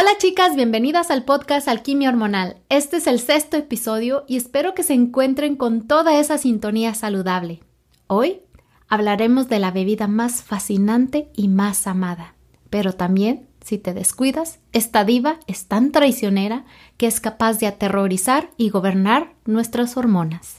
Hola 0.00 0.12
chicas, 0.18 0.54
bienvenidas 0.54 1.10
al 1.10 1.24
podcast 1.24 1.66
Alquimia 1.66 2.10
Hormonal. 2.10 2.58
Este 2.68 2.98
es 2.98 3.08
el 3.08 3.18
sexto 3.18 3.56
episodio 3.56 4.24
y 4.28 4.36
espero 4.36 4.72
que 4.72 4.84
se 4.84 4.94
encuentren 4.94 5.56
con 5.56 5.88
toda 5.88 6.20
esa 6.20 6.38
sintonía 6.38 6.94
saludable. 6.94 7.64
Hoy 8.06 8.42
hablaremos 8.86 9.48
de 9.48 9.58
la 9.58 9.72
bebida 9.72 10.06
más 10.06 10.44
fascinante 10.44 11.32
y 11.34 11.48
más 11.48 11.88
amada, 11.88 12.36
pero 12.70 12.92
también, 12.92 13.48
si 13.60 13.76
te 13.76 13.92
descuidas, 13.92 14.60
esta 14.72 15.04
diva 15.04 15.40
es 15.48 15.66
tan 15.66 15.90
traicionera 15.90 16.64
que 16.96 17.08
es 17.08 17.18
capaz 17.18 17.58
de 17.58 17.66
aterrorizar 17.66 18.50
y 18.56 18.70
gobernar 18.70 19.34
nuestras 19.46 19.96
hormonas. 19.96 20.58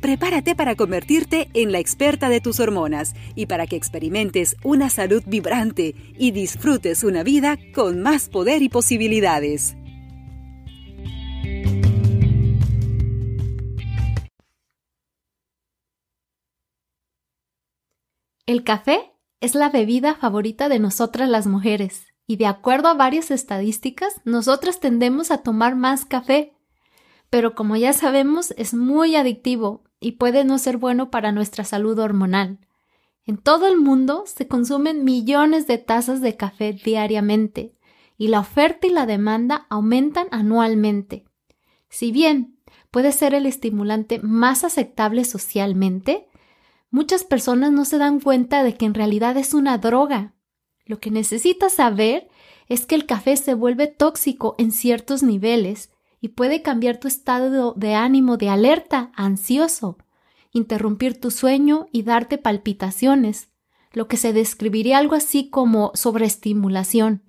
prepárate 0.00 0.54
para 0.54 0.74
convertirte 0.74 1.48
en 1.54 1.72
la 1.72 1.78
experta 1.78 2.28
de 2.28 2.40
tus 2.40 2.60
hormonas 2.60 3.14
y 3.34 3.46
para 3.46 3.66
que 3.66 3.76
experimentes 3.76 4.56
una 4.62 4.90
salud 4.90 5.22
vibrante 5.26 5.94
y 6.18 6.30
disfrutes 6.30 7.04
una 7.04 7.22
vida 7.22 7.58
con 7.74 8.00
más 8.02 8.28
poder 8.28 8.62
y 8.62 8.68
posibilidades. 8.68 9.76
El 18.46 18.64
café 18.64 19.12
es 19.40 19.54
la 19.54 19.68
bebida 19.68 20.14
favorita 20.14 20.70
de 20.70 20.78
nosotras 20.78 21.28
las 21.28 21.46
mujeres 21.46 22.06
y 22.26 22.36
de 22.36 22.46
acuerdo 22.46 22.88
a 22.88 22.94
varias 22.94 23.30
estadísticas, 23.30 24.20
nosotras 24.24 24.80
tendemos 24.80 25.30
a 25.30 25.42
tomar 25.42 25.76
más 25.76 26.04
café. 26.04 26.54
Pero 27.30 27.54
como 27.54 27.76
ya 27.76 27.92
sabemos, 27.92 28.52
es 28.56 28.74
muy 28.74 29.16
adictivo 29.16 29.82
y 30.00 30.12
puede 30.12 30.44
no 30.44 30.58
ser 30.58 30.76
bueno 30.76 31.10
para 31.10 31.32
nuestra 31.32 31.64
salud 31.64 31.98
hormonal. 31.98 32.58
En 33.24 33.36
todo 33.36 33.66
el 33.66 33.76
mundo 33.76 34.24
se 34.26 34.48
consumen 34.48 35.04
millones 35.04 35.66
de 35.66 35.78
tazas 35.78 36.20
de 36.20 36.36
café 36.36 36.72
diariamente 36.72 37.74
y 38.16 38.28
la 38.28 38.40
oferta 38.40 38.86
y 38.86 38.90
la 38.90 39.06
demanda 39.06 39.66
aumentan 39.68 40.28
anualmente. 40.30 41.24
Si 41.88 42.10
bien 42.10 42.58
puede 42.90 43.12
ser 43.12 43.34
el 43.34 43.46
estimulante 43.46 44.18
más 44.20 44.64
aceptable 44.64 45.24
socialmente, 45.24 46.26
muchas 46.90 47.24
personas 47.24 47.72
no 47.72 47.84
se 47.84 47.98
dan 47.98 48.20
cuenta 48.20 48.62
de 48.62 48.74
que 48.74 48.86
en 48.86 48.94
realidad 48.94 49.36
es 49.36 49.54
una 49.54 49.78
droga. 49.78 50.34
Lo 50.86 50.98
que 50.98 51.10
necesitas 51.10 51.74
saber 51.74 52.28
es 52.68 52.86
que 52.86 52.94
el 52.94 53.06
café 53.06 53.36
se 53.36 53.54
vuelve 53.54 53.86
tóxico 53.86 54.54
en 54.58 54.72
ciertos 54.72 55.22
niveles 55.22 55.90
y 56.20 56.28
puede 56.28 56.62
cambiar 56.62 56.98
tu 56.98 57.08
estado 57.08 57.74
de 57.74 57.94
ánimo 57.94 58.36
de 58.36 58.48
alerta 58.48 59.12
ansioso, 59.14 59.98
interrumpir 60.52 61.20
tu 61.20 61.30
sueño 61.30 61.86
y 61.92 62.02
darte 62.02 62.38
palpitaciones, 62.38 63.50
lo 63.92 64.08
que 64.08 64.16
se 64.16 64.32
describiría 64.32 64.98
algo 64.98 65.14
así 65.14 65.50
como 65.50 65.92
sobreestimulación. 65.94 67.22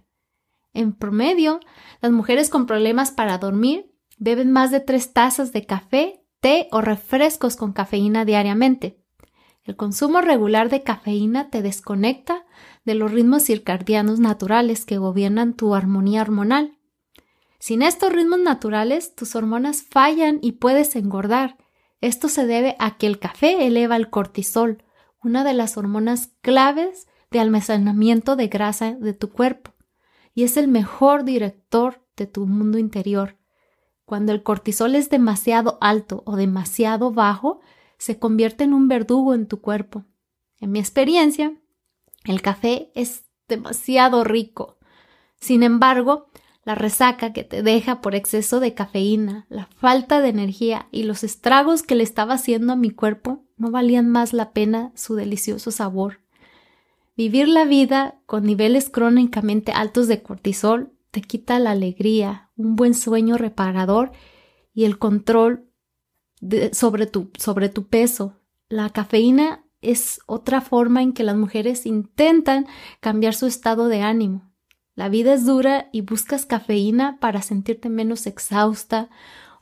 En 0.73 0.93
promedio, 0.93 1.59
las 2.01 2.11
mujeres 2.11 2.49
con 2.49 2.65
problemas 2.65 3.11
para 3.11 3.37
dormir 3.37 3.91
beben 4.17 4.51
más 4.51 4.71
de 4.71 4.79
tres 4.79 5.13
tazas 5.13 5.51
de 5.53 5.65
café, 5.65 6.23
té 6.39 6.67
o 6.71 6.81
refrescos 6.81 7.55
con 7.55 7.73
cafeína 7.73 8.25
diariamente. 8.25 9.03
El 9.63 9.75
consumo 9.75 10.21
regular 10.21 10.69
de 10.69 10.83
cafeína 10.83 11.49
te 11.49 11.61
desconecta 11.61 12.45
de 12.85 12.95
los 12.95 13.11
ritmos 13.11 13.43
circadianos 13.43 14.19
naturales 14.19 14.85
que 14.85 14.97
gobiernan 14.97 15.53
tu 15.53 15.75
armonía 15.75 16.21
hormonal 16.21 16.78
sin 17.59 17.81
estos 17.81 18.11
ritmos 18.11 18.39
naturales, 18.39 19.15
tus 19.15 19.35
hormonas 19.35 19.83
fallan 19.83 20.39
y 20.41 20.53
puedes 20.53 20.95
engordar. 20.95 21.57
Esto 22.01 22.29
se 22.29 22.45
debe 22.45 22.75
a 22.79 22.97
que 22.97 23.07
el 23.07 23.19
café 23.19 23.67
eleva 23.67 23.97
el 23.97 24.09
cortisol, 24.09 24.83
una 25.21 25.43
de 25.43 25.53
las 25.53 25.77
hormonas 25.77 26.31
claves 26.41 27.07
de 27.31 27.39
almacenamiento 27.39 28.35
de 28.35 28.47
grasa 28.47 28.95
de 28.95 29.13
tu 29.13 29.31
cuerpo, 29.31 29.73
y 30.33 30.43
es 30.43 30.55
el 30.57 30.67
mejor 30.67 31.25
director 31.25 32.05
de 32.15 32.25
tu 32.25 32.47
mundo 32.47 32.77
interior. 32.77 33.37
Cuando 34.05 34.31
el 34.31 34.41
cortisol 34.41 34.95
es 34.95 35.09
demasiado 35.09 35.77
alto 35.81 36.23
o 36.25 36.35
demasiado 36.35 37.11
bajo, 37.11 37.59
se 37.97 38.17
convierte 38.17 38.63
en 38.63 38.73
un 38.73 38.87
verdugo 38.87 39.33
en 39.33 39.47
tu 39.47 39.61
cuerpo. 39.61 40.05
En 40.57 40.71
mi 40.71 40.79
experiencia, 40.79 41.53
el 42.23 42.41
café 42.41 42.91
es 42.95 43.25
demasiado 43.47 44.23
rico. 44.23 44.77
Sin 45.39 45.63
embargo, 45.63 46.29
la 46.63 46.75
resaca 46.75 47.33
que 47.33 47.43
te 47.43 47.63
deja 47.63 48.01
por 48.01 48.15
exceso 48.15 48.59
de 48.59 48.73
cafeína, 48.73 49.45
la 49.49 49.67
falta 49.67 50.21
de 50.21 50.29
energía 50.29 50.87
y 50.91 51.03
los 51.03 51.23
estragos 51.23 51.83
que 51.83 51.95
le 51.95 52.03
estaba 52.03 52.35
haciendo 52.35 52.73
a 52.73 52.75
mi 52.75 52.91
cuerpo 52.91 53.43
no 53.57 53.71
valían 53.71 54.09
más 54.09 54.33
la 54.33 54.51
pena 54.51 54.91
su 54.95 55.15
delicioso 55.15 55.71
sabor. 55.71 56.19
Vivir 57.15 57.47
la 57.47 57.65
vida 57.65 58.19
con 58.25 58.45
niveles 58.45 58.89
crónicamente 58.89 59.71
altos 59.71 60.07
de 60.07 60.21
cortisol 60.21 60.93
te 61.11 61.21
quita 61.21 61.59
la 61.59 61.71
alegría, 61.71 62.49
un 62.55 62.75
buen 62.75 62.93
sueño 62.93 63.37
reparador 63.37 64.11
y 64.73 64.85
el 64.85 64.97
control 64.97 65.65
sobre, 66.71 67.07
tu, 67.07 67.31
sobre 67.37 67.69
tu 67.69 67.87
peso. 67.87 68.37
La 68.69 68.89
cafeína 68.89 69.65
es 69.81 70.21
otra 70.27 70.61
forma 70.61 71.01
en 71.01 71.13
que 71.13 71.23
las 71.23 71.35
mujeres 71.35 71.85
intentan 71.85 72.67
cambiar 72.99 73.33
su 73.33 73.47
estado 73.47 73.87
de 73.87 74.01
ánimo. 74.01 74.48
La 74.99 75.07
vida 75.07 75.33
es 75.33 75.45
dura 75.45 75.87
y 75.93 76.01
buscas 76.01 76.45
cafeína 76.45 77.19
para 77.21 77.41
sentirte 77.41 77.87
menos 77.87 78.27
exhausta 78.27 79.09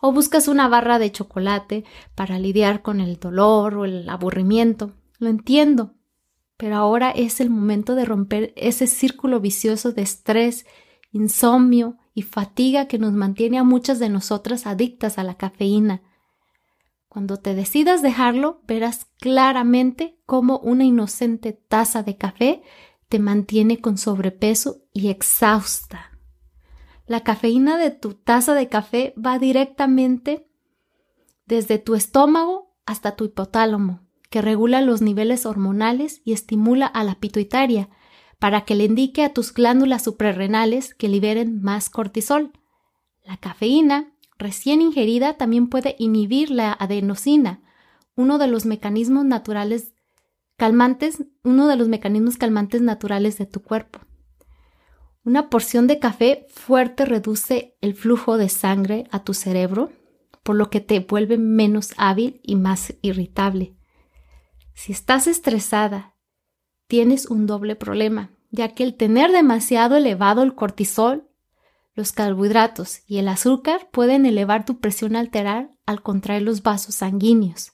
o 0.02 0.12
buscas 0.12 0.48
una 0.48 0.68
barra 0.68 0.98
de 0.98 1.12
chocolate 1.12 1.86
para 2.16 2.40
lidiar 2.40 2.82
con 2.82 3.02
el 3.02 3.20
dolor 3.20 3.76
o 3.76 3.86
el 3.86 4.10
aburrimiento. 4.10 4.96
Lo 5.20 5.30
entiendo, 5.30 5.94
pero 6.58 6.78
ahora 6.78 7.12
es 7.12 7.40
el 7.40 7.52
momento 7.52 7.94
de 7.94 8.06
romper 8.06 8.52
ese 8.56 8.88
círculo 8.88 9.40
vicioso 9.40 9.92
de 9.92 10.02
estrés, 10.02 10.66
insomnio 11.12 11.98
y 12.16 12.24
fatiga 12.24 12.88
que 12.88 12.98
nos 12.98 13.14
mantiene 13.14 13.60
a 13.60 13.64
muchas 13.64 14.00
de 14.00 14.10
nosotras 14.10 14.66
adictas 14.66 15.20
a 15.20 15.24
la 15.24 15.36
cafeína. 15.36 16.02
Cuando 17.10 17.38
te 17.38 17.54
decidas 17.54 18.02
dejarlo, 18.02 18.64
verás 18.68 19.06
claramente 19.20 20.18
cómo 20.26 20.58
una 20.58 20.84
inocente 20.84 21.54
taza 21.54 22.02
de 22.02 22.18
café 22.18 22.64
te 23.10 23.20
mantiene 23.20 23.80
con 23.80 23.98
sobrepeso 23.98 24.84
y 24.94 25.10
exhausta. 25.10 26.12
La 27.06 27.22
cafeína 27.22 27.78
de 27.78 27.92
tu 27.92 28.14
taza 28.14 28.54
de 28.54 28.68
café 28.68 29.14
va 29.18 29.40
directamente 29.40 30.48
desde 31.46 31.80
tu 31.80 31.96
estómago 31.96 32.76
hasta 32.86 33.16
tu 33.16 33.26
hipotálamo, 33.26 34.02
que 34.30 34.42
regula 34.42 34.82
los 34.82 35.02
niveles 35.02 35.46
hormonales 35.46 36.22
y 36.26 36.34
estimula 36.34 36.86
a 36.86 37.04
la 37.04 37.16
pituitaria 37.16 37.90
para 38.40 38.66
que 38.66 38.76
le 38.76 38.84
indique 38.84 39.24
a 39.24 39.34
tus 39.34 39.54
glándulas 39.54 40.04
suprarrenales 40.04 40.94
que 40.94 41.08
liberen 41.08 41.62
más 41.62 41.90
cortisol. 41.90 42.52
La 43.24 43.38
cafeína 43.38 44.12
recién 44.38 44.82
ingerida 44.82 45.38
también 45.38 45.68
puede 45.68 45.96
inhibir 45.98 46.52
la 46.52 46.74
adenosina, 46.74 47.62
uno 48.16 48.38
de 48.38 48.48
los 48.48 48.66
mecanismos 48.66 49.26
naturales 49.26 49.94
calmantes, 50.58 51.24
uno 51.44 51.68
de 51.68 51.76
los 51.76 51.88
mecanismos 51.88 52.38
calmantes 52.38 52.82
naturales 52.82 53.38
de 53.38 53.46
tu 53.46 53.62
cuerpo. 53.62 54.00
Una 55.24 55.50
porción 55.50 55.88
de 55.88 56.00
café 56.00 56.48
fuerte 56.50 57.06
reduce 57.06 57.78
el 57.82 57.94
flujo 57.94 58.38
de 58.38 58.50
sangre 58.50 59.06
a 59.12 59.24
tu 59.24 59.34
cerebro, 59.34 59.92
por 60.44 60.56
lo 60.56 60.70
que 60.70 60.80
te 60.80 61.00
vuelve 61.00 61.38
menos 61.38 61.94
hábil 61.98 62.40
y 62.44 62.56
más 62.56 62.94
irritable. 63.02 63.76
Si 64.74 64.92
estás 64.92 65.28
estresada, 65.28 66.16
tienes 66.88 67.26
un 67.26 67.46
doble 67.46 67.76
problema, 67.76 68.32
ya 68.52 68.74
que 68.74 68.84
el 68.84 68.96
tener 68.96 69.32
demasiado 69.32 69.98
elevado 69.98 70.44
el 70.44 70.56
cortisol, 70.56 71.30
los 71.94 72.12
carbohidratos 72.14 73.02
y 73.06 73.18
el 73.18 73.28
azúcar 73.28 73.90
pueden 73.92 74.26
elevar 74.26 74.66
tu 74.66 74.80
presión 74.80 75.16
alterar 75.16 75.72
al 75.86 76.02
contraer 76.02 76.44
los 76.44 76.64
vasos 76.64 76.96
sanguíneos. 76.96 77.74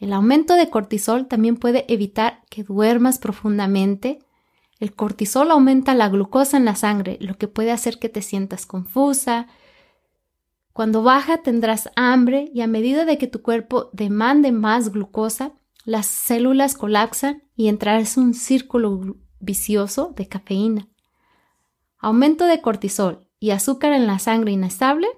El 0.00 0.14
aumento 0.14 0.54
de 0.54 0.70
cortisol 0.70 1.28
también 1.28 1.56
puede 1.56 1.84
evitar 1.92 2.42
que 2.48 2.64
duermas 2.64 3.18
profundamente. 3.18 4.18
El 4.80 4.94
cortisol 4.94 5.50
aumenta 5.50 5.94
la 5.94 6.08
glucosa 6.08 6.56
en 6.56 6.64
la 6.64 6.74
sangre, 6.74 7.18
lo 7.20 7.36
que 7.36 7.48
puede 7.48 7.70
hacer 7.70 7.98
que 7.98 8.08
te 8.08 8.22
sientas 8.22 8.64
confusa. 8.64 9.46
Cuando 10.72 11.02
baja 11.02 11.42
tendrás 11.42 11.90
hambre 11.96 12.50
y 12.54 12.62
a 12.62 12.66
medida 12.66 13.04
de 13.04 13.18
que 13.18 13.26
tu 13.26 13.42
cuerpo 13.42 13.90
demande 13.92 14.52
más 14.52 14.90
glucosa, 14.90 15.52
las 15.84 16.06
células 16.06 16.74
colapsan 16.74 17.42
y 17.54 17.68
entrarás 17.68 18.16
en 18.16 18.22
un 18.24 18.34
círculo 18.34 19.18
vicioso 19.38 20.14
de 20.16 20.28
cafeína. 20.28 20.88
Aumento 21.98 22.46
de 22.46 22.62
cortisol 22.62 23.28
y 23.38 23.50
azúcar 23.50 23.92
en 23.92 24.06
la 24.06 24.18
sangre 24.18 24.52
inestable. 24.52 25.08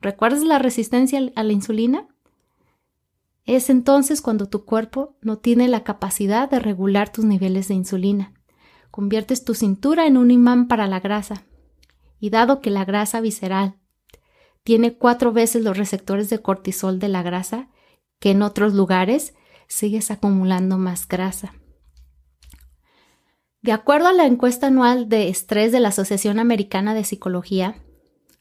¿Recuerdas 0.00 0.44
la 0.44 0.60
resistencia 0.60 1.20
a 1.34 1.42
la 1.42 1.52
insulina? 1.52 2.06
Es 3.48 3.70
entonces 3.70 4.20
cuando 4.20 4.50
tu 4.50 4.66
cuerpo 4.66 5.16
no 5.22 5.38
tiene 5.38 5.68
la 5.68 5.82
capacidad 5.82 6.50
de 6.50 6.58
regular 6.58 7.10
tus 7.10 7.24
niveles 7.24 7.66
de 7.68 7.72
insulina. 7.72 8.34
Conviertes 8.90 9.42
tu 9.42 9.54
cintura 9.54 10.06
en 10.06 10.18
un 10.18 10.30
imán 10.30 10.68
para 10.68 10.86
la 10.86 11.00
grasa. 11.00 11.44
Y 12.20 12.28
dado 12.28 12.60
que 12.60 12.68
la 12.68 12.84
grasa 12.84 13.22
visceral 13.22 13.78
tiene 14.64 14.98
cuatro 14.98 15.32
veces 15.32 15.64
los 15.64 15.78
receptores 15.78 16.28
de 16.28 16.42
cortisol 16.42 16.98
de 16.98 17.08
la 17.08 17.22
grasa 17.22 17.70
que 18.20 18.32
en 18.32 18.42
otros 18.42 18.74
lugares, 18.74 19.32
sigues 19.66 20.10
acumulando 20.10 20.76
más 20.76 21.08
grasa. 21.08 21.54
De 23.62 23.72
acuerdo 23.72 24.08
a 24.08 24.12
la 24.12 24.26
encuesta 24.26 24.66
anual 24.66 25.08
de 25.08 25.30
estrés 25.30 25.72
de 25.72 25.80
la 25.80 25.88
Asociación 25.88 26.38
Americana 26.38 26.92
de 26.92 27.04
Psicología, 27.04 27.76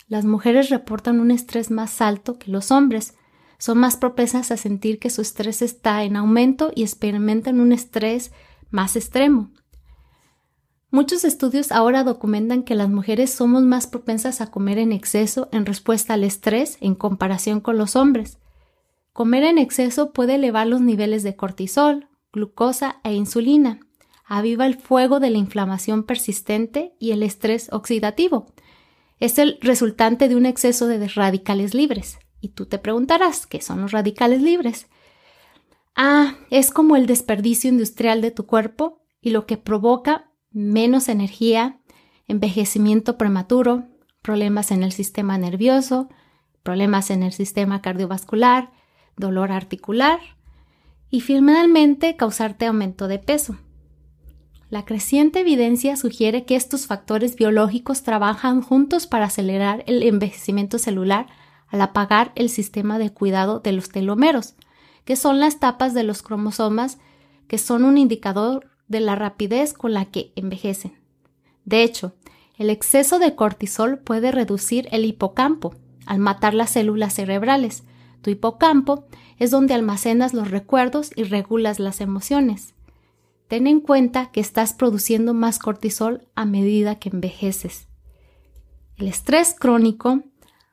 las 0.10 0.26
mujeres 0.26 0.70
reportan 0.70 1.22
un 1.22 1.32
estrés 1.32 1.72
más 1.72 2.02
alto 2.02 2.38
que 2.38 2.52
los 2.52 2.72
hombres, 2.72 3.17
son 3.58 3.78
más 3.78 3.98
propensas 3.98 4.52
a 4.52 4.58
sentir 4.58 5.00
que 5.00 5.10
su 5.10 5.22
estrés 5.22 5.62
está 5.62 6.04
en 6.04 6.16
aumento 6.16 6.72
y 6.76 6.84
experimentan 6.84 7.60
un 7.60 7.72
estrés 7.72 8.32
más 8.70 8.96
extremo. 8.96 9.52
Muchos 10.90 11.26
estudios 11.26 11.72
ahora 11.72 12.04
documentan 12.04 12.64
que 12.64 12.76
las 12.76 12.90
mujeres 12.90 13.32
somos 13.32 13.64
más 13.64 13.88
propensas 13.88 14.40
a 14.40 14.52
comer 14.52 14.78
en 14.78 14.94
exceso 14.94 15.50
en 15.52 15.66
respuesta 15.66 16.14
al 16.14 16.24
estrés 16.24 16.78
en 16.80 16.96
comparación 16.96 17.60
con 17.60 17.78
los 17.78 17.96
hombres. 17.96 18.38
Comer 19.12 19.44
en 19.44 19.58
exceso 19.58 20.14
puede 20.14 20.36
elevar 20.36 20.68
los 20.68 20.80
niveles 20.80 21.24
de 21.24 21.36
cortisol, 21.36 22.08
glucosa 22.32 23.02
e 23.04 23.14
insulina, 23.14 23.80
aviva 24.26 24.66
el 24.66 24.76
fuego 24.76 25.20
de 25.20 25.30
la 25.30 25.40
inflamación 25.40 26.04
persistente 26.04 26.94
y 27.00 27.12
el 27.12 27.24
estrés 27.24 27.70
oxidativo. 27.72 28.46
Es 29.20 29.40
el 29.40 29.58
resultante 29.62 30.30
de 30.30 30.36
un 30.36 30.46
exceso 30.46 30.88
de 30.88 31.06
radicales 31.08 31.74
libres. 31.74 32.20
Y 32.42 32.50
tú 32.50 32.66
te 32.66 32.78
preguntarás, 32.78 33.48
¿qué 33.48 33.62
son 33.62 33.82
los 33.82 33.92
radicales 33.92 34.42
libres? 34.42 34.88
Ah, 35.96 36.36
es 36.52 36.70
como 36.72 36.96
el 36.96 37.08
desperdicio 37.08 37.70
industrial 37.70 38.22
de 38.22 38.32
tu 38.32 38.46
cuerpo 38.46 39.02
y 39.22 39.32
lo 39.32 39.46
que 39.46 39.58
provoca 39.58 40.32
menos 40.52 41.10
energía, 41.10 41.80
envejecimiento 42.28 43.18
prematuro, 43.18 43.88
problemas 44.22 44.72
en 44.72 44.84
el 44.84 44.92
sistema 44.92 45.38
nervioso, 45.38 46.10
problemas 46.64 47.10
en 47.10 47.24
el 47.24 47.34
sistema 47.34 47.82
cardiovascular, 47.82 48.72
dolor 49.16 49.52
articular 49.52 50.20
y 51.10 51.22
finalmente 51.22 52.16
causarte 52.16 52.66
aumento 52.66 53.08
de 53.08 53.20
peso. 53.20 53.58
La 54.70 54.84
creciente 54.84 55.40
evidencia 55.40 55.96
sugiere 55.96 56.44
que 56.44 56.58
estos 56.58 56.88
factores 56.88 57.38
biológicos 57.38 58.04
trabajan 58.04 58.62
juntos 58.62 59.08
para 59.08 59.26
acelerar 59.26 59.84
el 59.88 60.04
envejecimiento 60.04 60.78
celular 60.78 61.28
al 61.70 61.82
apagar 61.82 62.32
el 62.36 62.50
sistema 62.50 63.00
de 63.00 63.12
cuidado 63.12 63.60
de 63.60 63.72
los 63.72 63.90
telómeros, 63.90 64.56
que 65.06 65.16
son 65.16 65.40
las 65.40 65.60
tapas 65.60 65.94
de 65.94 66.04
los 66.04 66.22
cromosomas 66.22 66.98
que 67.48 67.58
son 67.58 67.84
un 67.84 67.98
indicador 67.98 68.70
de 68.88 69.00
la 69.00 69.16
rapidez 69.16 69.74
con 69.74 69.94
la 69.94 70.06
que 70.06 70.32
envejecen. 70.36 70.94
De 71.66 71.84
hecho, 71.84 72.14
el 72.58 72.70
exceso 72.70 73.20
de 73.20 73.36
cortisol 73.36 74.00
puede 74.00 74.32
reducir 74.32 74.88
el 74.92 75.06
hipocampo 75.06 75.76
al 76.06 76.20
matar 76.20 76.54
las 76.54 76.72
células 76.72 77.14
cerebrales. 77.14 77.84
Tu 78.22 78.32
hipocampo 78.32 79.06
es 79.38 79.52
donde 79.52 79.74
almacenas 79.74 80.34
los 80.34 80.50
recuerdos 80.50 81.12
y 81.16 81.24
regulas 81.24 81.80
las 81.80 82.02
emociones. 82.02 82.74
Ten 83.48 83.68
en 83.68 83.80
cuenta 83.80 84.32
que 84.32 84.40
estás 84.40 84.74
produciendo 84.74 85.34
más 85.34 85.60
cortisol 85.60 86.28
a 86.36 86.46
medida 86.46 86.96
que 86.96 87.10
envejeces. 87.10 87.88
El 88.98 89.08
estrés 89.08 89.56
crónico 89.58 90.24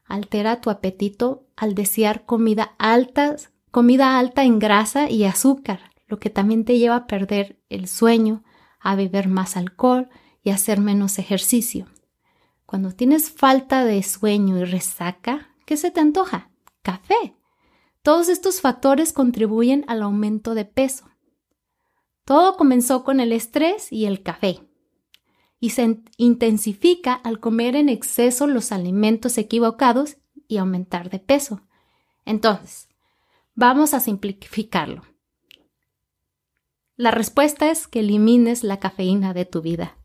altera 0.05 0.61
tu 0.61 0.71
apetito 0.71 1.47
al 1.56 1.75
desear 1.75 2.25
comida 2.25 2.75
alta, 2.79 3.37
comida 3.71 4.19
alta 4.19 4.45
en 4.45 4.59
grasa 4.59 5.11
y 5.11 5.25
azúcar, 5.25 5.91
lo 6.06 6.19
que 6.19 6.31
también 6.31 6.65
te 6.65 6.79
lleva 6.79 6.97
a 6.97 7.06
perder 7.06 7.59
el 7.69 7.89
sueño, 7.89 8.45
a 8.81 8.95
beber 8.95 9.29
más 9.29 9.56
alcohol 9.56 10.09
y 10.43 10.51
a 10.51 10.55
hacer 10.55 10.81
menos 10.81 11.19
ejercicio. 11.19 11.87
Cuando 12.67 12.93
tienes 12.93 13.31
falta 13.31 13.85
de 13.85 14.03
sueño 14.03 14.59
y 14.59 14.65
resaca, 14.65 15.55
¿qué 15.65 15.77
se 15.77 15.91
te 15.91 16.01
antoja? 16.01 16.50
Café. 16.83 17.37
Todos 18.03 18.29
estos 18.29 18.61
factores 18.61 19.12
contribuyen 19.12 19.85
al 19.89 20.03
aumento 20.03 20.55
de 20.55 20.65
peso. 20.65 21.09
Todo 22.25 22.57
comenzó 22.57 23.05
con 23.05 23.21
el 23.21 23.33
estrés 23.33 23.91
y 23.93 24.07
el 24.07 24.23
café 24.23 24.61
y 25.64 25.70
se 25.70 26.02
intensifica 26.19 27.14
al 27.14 27.40
comer 27.40 27.75
en 27.75 27.88
exceso 27.88 28.46
los 28.46 28.70
alimentos 28.70 29.38
equivocados 29.38 30.19
y 30.46 30.58
aumentar 30.58 31.08
de 31.08 31.20
peso. 31.20 31.62
Entonces, 32.26 32.90
vamos 33.55 33.94
a 33.94 34.00
simplificarlo. 34.00 35.05
La 36.96 37.12
respuesta 37.12 37.70
es 37.70 37.88
que 37.88 38.00
elimines 38.00 38.62
la 38.62 38.78
cafeína 38.78 39.32
de 39.32 39.46
tu 39.46 39.62
vida. 39.62 39.96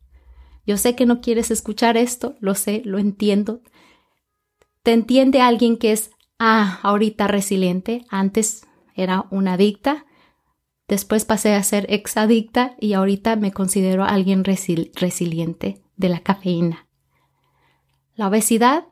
Yo 0.66 0.78
sé 0.78 0.96
que 0.96 1.04
no 1.04 1.20
quieres 1.20 1.50
escuchar 1.50 1.98
esto, 1.98 2.36
lo 2.40 2.54
sé, 2.54 2.80
lo 2.86 2.98
entiendo. 2.98 3.60
Te 4.82 4.94
entiende 4.94 5.42
alguien 5.42 5.76
que 5.76 5.92
es, 5.92 6.10
ah, 6.38 6.80
ahorita 6.82 7.26
resiliente, 7.28 8.06
antes 8.08 8.66
era 8.94 9.26
una 9.30 9.52
adicta, 9.52 10.06
Después 10.90 11.24
pasé 11.24 11.54
a 11.54 11.62
ser 11.62 11.86
exadicta 11.88 12.74
y 12.80 12.94
ahorita 12.94 13.36
me 13.36 13.52
considero 13.52 14.02
alguien 14.02 14.42
resiliente 14.42 15.80
de 15.96 16.08
la 16.08 16.18
cafeína. 16.18 16.88
La 18.16 18.26
obesidad 18.26 18.88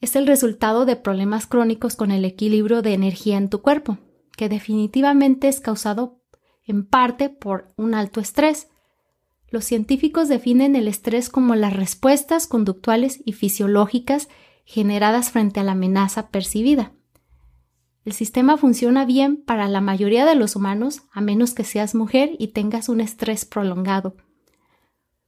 es 0.00 0.16
el 0.16 0.26
resultado 0.26 0.86
de 0.86 0.96
problemas 0.96 1.46
crónicos 1.46 1.94
con 1.94 2.10
el 2.10 2.24
equilibrio 2.24 2.82
de 2.82 2.94
energía 2.94 3.38
en 3.38 3.48
tu 3.48 3.62
cuerpo, 3.62 3.98
que 4.36 4.48
definitivamente 4.48 5.46
es 5.46 5.60
causado 5.60 6.20
en 6.64 6.84
parte 6.84 7.28
por 7.28 7.68
un 7.76 7.94
alto 7.94 8.18
estrés. 8.18 8.66
Los 9.48 9.64
científicos 9.64 10.28
definen 10.28 10.74
el 10.74 10.88
estrés 10.88 11.28
como 11.28 11.54
las 11.54 11.76
respuestas 11.76 12.48
conductuales 12.48 13.22
y 13.24 13.34
fisiológicas 13.34 14.28
generadas 14.64 15.30
frente 15.30 15.60
a 15.60 15.62
la 15.62 15.72
amenaza 15.72 16.28
percibida. 16.30 16.95
El 18.06 18.12
sistema 18.12 18.56
funciona 18.56 19.04
bien 19.04 19.36
para 19.36 19.66
la 19.66 19.80
mayoría 19.80 20.24
de 20.26 20.36
los 20.36 20.54
humanos 20.54 21.02
a 21.10 21.20
menos 21.20 21.54
que 21.54 21.64
seas 21.64 21.96
mujer 21.96 22.36
y 22.38 22.48
tengas 22.48 22.88
un 22.88 23.00
estrés 23.00 23.44
prolongado, 23.44 24.14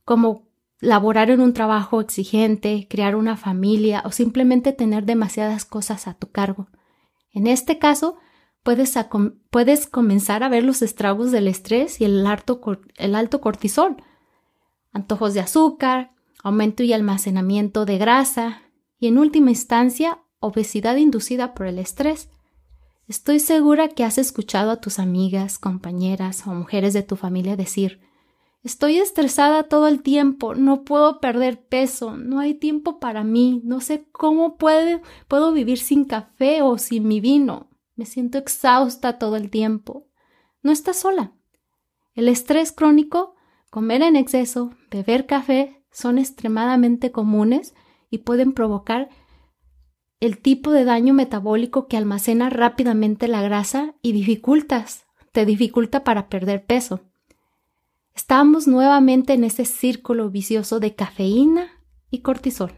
como 0.04 0.46
laborar 0.78 1.32
en 1.32 1.40
un 1.40 1.54
trabajo 1.54 2.00
exigente, 2.00 2.86
crear 2.88 3.16
una 3.16 3.36
familia 3.36 4.04
o 4.06 4.12
simplemente 4.12 4.72
tener 4.72 5.06
demasiadas 5.06 5.64
cosas 5.64 6.06
a 6.06 6.14
tu 6.14 6.30
cargo. 6.30 6.68
En 7.32 7.48
este 7.48 7.80
caso, 7.80 8.16
puedes, 8.62 8.96
puedes 9.50 9.88
comenzar 9.88 10.44
a 10.44 10.48
ver 10.48 10.62
los 10.62 10.80
estragos 10.80 11.32
del 11.32 11.48
estrés 11.48 12.00
y 12.00 12.04
el 12.04 12.24
alto, 12.28 12.60
el 12.94 13.16
alto 13.16 13.40
cortisol, 13.40 13.96
antojos 14.92 15.34
de 15.34 15.40
azúcar, 15.40 16.12
aumento 16.44 16.84
y 16.84 16.92
almacenamiento 16.92 17.84
de 17.86 17.98
grasa 17.98 18.62
y 19.00 19.08
en 19.08 19.18
última 19.18 19.50
instancia 19.50 20.20
obesidad 20.38 20.94
inducida 20.94 21.54
por 21.54 21.66
el 21.66 21.80
estrés. 21.80 22.30
Estoy 23.08 23.40
segura 23.40 23.88
que 23.88 24.04
has 24.04 24.18
escuchado 24.18 24.70
a 24.70 24.82
tus 24.82 24.98
amigas, 24.98 25.58
compañeras 25.58 26.46
o 26.46 26.50
mujeres 26.50 26.92
de 26.92 27.02
tu 27.02 27.16
familia 27.16 27.56
decir 27.56 28.00
Estoy 28.62 28.98
estresada 28.98 29.62
todo 29.62 29.88
el 29.88 30.02
tiempo, 30.02 30.54
no 30.54 30.82
puedo 30.82 31.20
perder 31.20 31.64
peso, 31.64 32.16
no 32.18 32.38
hay 32.38 32.52
tiempo 32.52 32.98
para 32.98 33.24
mí, 33.24 33.62
no 33.64 33.80
sé 33.80 34.06
cómo 34.12 34.58
puedo 34.58 35.52
vivir 35.52 35.78
sin 35.78 36.04
café 36.04 36.60
o 36.60 36.76
sin 36.76 37.08
mi 37.08 37.20
vino, 37.20 37.70
me 37.94 38.04
siento 38.04 38.36
exhausta 38.36 39.18
todo 39.18 39.36
el 39.36 39.48
tiempo. 39.48 40.06
No 40.62 40.70
estás 40.70 40.96
sola. 40.96 41.32
El 42.14 42.28
estrés 42.28 42.72
crónico, 42.72 43.36
comer 43.70 44.02
en 44.02 44.16
exceso, 44.16 44.72
beber 44.90 45.26
café 45.26 45.82
son 45.90 46.18
extremadamente 46.18 47.10
comunes 47.10 47.74
y 48.10 48.18
pueden 48.18 48.52
provocar 48.52 49.08
el 50.20 50.38
tipo 50.38 50.72
de 50.72 50.84
daño 50.84 51.14
metabólico 51.14 51.86
que 51.86 51.96
almacena 51.96 52.50
rápidamente 52.50 53.28
la 53.28 53.42
grasa 53.42 53.94
y 54.02 54.12
dificultas, 54.12 55.06
te 55.32 55.46
dificulta 55.46 56.02
para 56.02 56.28
perder 56.28 56.64
peso. 56.64 57.00
Estamos 58.14 58.66
nuevamente 58.66 59.34
en 59.34 59.44
ese 59.44 59.64
círculo 59.64 60.28
vicioso 60.28 60.80
de 60.80 60.94
cafeína 60.96 61.68
y 62.10 62.20
cortisol. 62.20 62.72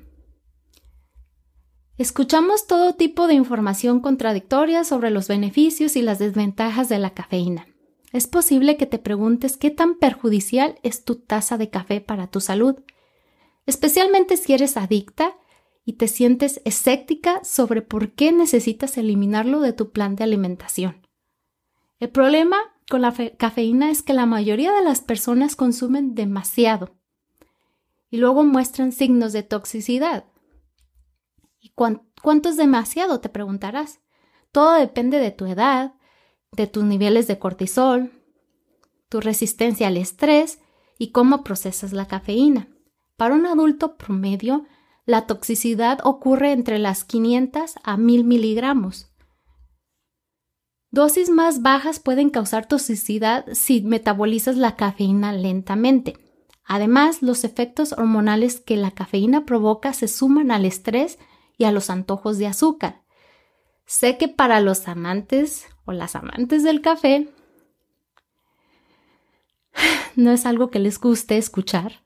Escuchamos 1.97 2.67
todo 2.67 2.95
tipo 2.95 3.27
de 3.27 3.35
información 3.35 4.01
contradictoria 4.01 4.85
sobre 4.85 5.11
los 5.11 5.29
beneficios 5.29 5.97
y 5.97 6.03
las 6.03 6.19
desventajas 6.19 6.89
de 6.89 6.99
la 6.99 7.11
cafeína. 7.11 7.67
Es 8.13 8.27
posible 8.27 8.77
que 8.77 8.87
te 8.87 8.99
preguntes 8.99 9.57
qué 9.57 9.71
tan 9.71 9.97
perjudicial 9.99 10.79
es 10.83 11.05
tu 11.05 11.17
taza 11.17 11.59
de 11.59 11.71
café 11.71 12.01
para 12.01 12.27
tu 12.27 12.41
salud, 12.41 12.77
especialmente 13.67 14.37
si 14.37 14.53
eres 14.53 14.77
adicta 14.77 15.37
y 15.91 15.95
te 15.95 16.07
sientes 16.07 16.63
escéptica 16.65 17.43
sobre 17.43 17.83
por 17.83 18.13
qué 18.13 18.31
necesitas 18.31 18.97
eliminarlo 18.97 19.59
de 19.59 19.73
tu 19.73 19.91
plan 19.91 20.15
de 20.15 20.23
alimentación. 20.23 21.05
El 21.99 22.11
problema 22.11 22.59
con 22.89 23.03
la 23.03 23.13
cafeína 23.37 23.91
es 23.91 24.01
que 24.01 24.15
la 24.15 24.25
mayoría 24.25 24.73
de 24.73 24.85
las 24.85 25.01
personas 25.01 25.57
consumen 25.57 26.15
demasiado 26.15 26.95
y 28.09 28.19
luego 28.19 28.45
muestran 28.45 28.93
signos 28.93 29.33
de 29.33 29.43
toxicidad. 29.43 30.27
¿Y 31.59 31.71
cuánto 31.71 32.49
es 32.49 32.57
demasiado? 32.57 33.19
Te 33.19 33.29
preguntarás. 33.29 33.99
Todo 34.53 34.75
depende 34.75 35.19
de 35.19 35.33
tu 35.33 35.47
edad, 35.47 35.95
de 36.53 36.69
tus 36.69 36.85
niveles 36.85 37.27
de 37.27 37.41
cortisol, 37.41 38.13
tu 39.09 39.21
resistencia 39.21 39.89
al 39.89 39.97
estrés 39.97 40.61
y 40.99 41.11
cómo 41.11 41.43
procesas 41.43 41.93
la 41.93 42.07
cafeína. 42.07 42.69
Para 43.17 43.35
un 43.35 43.45
adulto 43.45 43.97
promedio, 43.97 44.67
la 45.07 45.27
toxicidad 45.27 45.99
ocurre 46.05 46.53
entre 46.53 46.79
las 46.79 47.05
500 47.05 47.75
a 47.83 47.97
1000 47.97 48.25
miligramos. 48.25 49.11
Dosis 50.93 51.31
más 51.31 51.63
bajas 51.63 52.01
pueden 52.01 52.31
causar 52.31 52.67
toxicidad 52.67 53.47
si 53.53 53.83
metabolizas 53.83 54.57
la 54.57 54.75
cafeína 54.75 55.33
lentamente. 55.33 56.17
Además, 56.65 57.23
los 57.23 57.45
efectos 57.45 57.93
hormonales 57.93 58.61
que 58.61 58.77
la 58.77 58.91
cafeína 58.91 59.45
provoca 59.45 59.93
se 59.93 60.09
suman 60.09 60.51
al 60.51 60.65
estrés 60.65 61.19
y 61.57 61.65
a 61.65 61.73
los 61.73 61.91
antojos 61.91 62.39
de 62.39 62.47
azúcar. 62.47 63.03
Sé 63.87 64.19
que 64.19 64.29
para 64.29 64.61
los 64.61 64.89
amantes 64.89 65.67
o 65.85 65.93
las 65.93 66.15
amantes 66.15 66.63
del 66.63 66.81
café 66.81 67.29
no 70.17 70.33
es 70.33 70.47
algo 70.47 70.71
que 70.71 70.79
les 70.79 70.99
guste 70.99 71.39
escuchar 71.39 72.03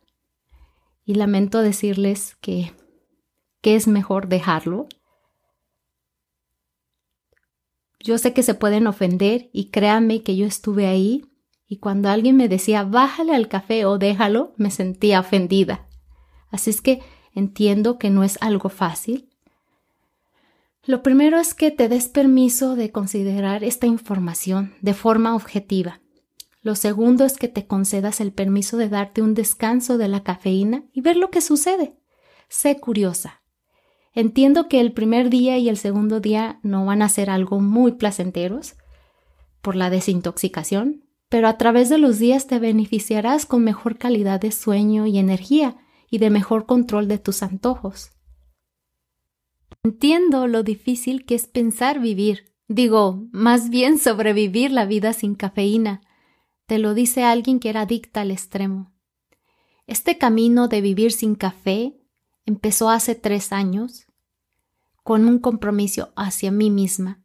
y 1.04 1.14
lamento 1.14 1.60
decirles 1.60 2.36
que, 2.40 2.72
que 3.64 3.76
es 3.76 3.88
mejor 3.88 4.28
dejarlo. 4.28 4.88
Yo 7.98 8.18
sé 8.18 8.34
que 8.34 8.42
se 8.42 8.52
pueden 8.52 8.86
ofender 8.86 9.48
y 9.54 9.70
créanme 9.70 10.22
que 10.22 10.36
yo 10.36 10.44
estuve 10.44 10.86
ahí 10.86 11.24
y 11.66 11.78
cuando 11.78 12.10
alguien 12.10 12.36
me 12.36 12.50
decía 12.50 12.84
bájale 12.84 13.34
al 13.34 13.48
café 13.48 13.86
o 13.86 13.96
déjalo, 13.96 14.52
me 14.58 14.70
sentía 14.70 15.20
ofendida. 15.20 15.88
Así 16.50 16.68
es 16.68 16.82
que 16.82 17.00
entiendo 17.34 17.96
que 17.98 18.10
no 18.10 18.22
es 18.22 18.36
algo 18.42 18.68
fácil, 18.68 19.30
lo 20.84 21.02
primero 21.02 21.38
es 21.38 21.54
que 21.54 21.70
te 21.70 21.88
des 21.88 22.08
permiso 22.08 22.76
de 22.76 22.92
considerar 22.92 23.64
esta 23.64 23.86
información 23.86 24.74
de 24.82 24.92
forma 24.92 25.34
objetiva. 25.34 26.02
Lo 26.60 26.74
segundo 26.74 27.24
es 27.24 27.38
que 27.38 27.48
te 27.48 27.66
concedas 27.66 28.20
el 28.20 28.30
permiso 28.30 28.76
de 28.76 28.90
darte 28.90 29.22
un 29.22 29.32
descanso 29.32 29.96
de 29.96 30.08
la 30.08 30.22
cafeína 30.22 30.84
y 30.92 31.00
ver 31.00 31.16
lo 31.16 31.30
que 31.30 31.40
sucede. 31.40 31.96
Sé 32.50 32.78
curiosa. 32.78 33.40
Entiendo 34.14 34.68
que 34.68 34.80
el 34.80 34.92
primer 34.92 35.28
día 35.28 35.58
y 35.58 35.68
el 35.68 35.76
segundo 35.76 36.20
día 36.20 36.60
no 36.62 36.86
van 36.86 37.02
a 37.02 37.08
ser 37.08 37.30
algo 37.30 37.60
muy 37.60 37.92
placenteros 37.92 38.76
por 39.60 39.74
la 39.74 39.90
desintoxicación, 39.90 41.04
pero 41.28 41.48
a 41.48 41.58
través 41.58 41.88
de 41.88 41.98
los 41.98 42.20
días 42.20 42.46
te 42.46 42.60
beneficiarás 42.60 43.44
con 43.44 43.64
mejor 43.64 43.98
calidad 43.98 44.40
de 44.40 44.52
sueño 44.52 45.06
y 45.06 45.18
energía 45.18 45.76
y 46.08 46.18
de 46.18 46.30
mejor 46.30 46.66
control 46.66 47.08
de 47.08 47.18
tus 47.18 47.42
antojos. 47.42 48.12
Entiendo 49.82 50.46
lo 50.46 50.62
difícil 50.62 51.26
que 51.26 51.34
es 51.34 51.48
pensar 51.48 51.98
vivir, 51.98 52.52
digo, 52.68 53.26
más 53.32 53.68
bien 53.68 53.98
sobrevivir 53.98 54.70
la 54.70 54.86
vida 54.86 55.12
sin 55.12 55.34
cafeína. 55.34 56.02
Te 56.66 56.78
lo 56.78 56.94
dice 56.94 57.24
alguien 57.24 57.58
que 57.58 57.68
era 57.68 57.80
adicta 57.80 58.20
al 58.20 58.30
extremo. 58.30 58.92
Este 59.88 60.18
camino 60.18 60.68
de 60.68 60.80
vivir 60.80 61.10
sin 61.10 61.34
café 61.34 62.03
empezó 62.46 62.90
hace 62.90 63.14
tres 63.14 63.52
años 63.52 64.06
con 65.02 65.26
un 65.26 65.38
compromiso 65.38 66.12
hacia 66.16 66.50
mí 66.50 66.70
misma, 66.70 67.22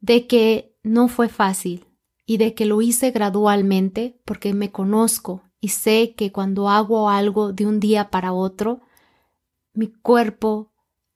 de 0.00 0.26
que 0.26 0.76
no 0.82 1.08
fue 1.08 1.28
fácil 1.28 1.86
y 2.26 2.36
de 2.36 2.54
que 2.54 2.66
lo 2.66 2.80
hice 2.82 3.10
gradualmente 3.10 4.20
porque 4.24 4.54
me 4.54 4.70
conozco 4.70 5.42
y 5.60 5.68
sé 5.68 6.14
que 6.16 6.32
cuando 6.32 6.68
hago 6.68 7.10
algo 7.10 7.52
de 7.52 7.66
un 7.66 7.80
día 7.80 8.10
para 8.10 8.32
otro, 8.32 8.80
mi 9.74 9.88
cuerpo 9.88 10.72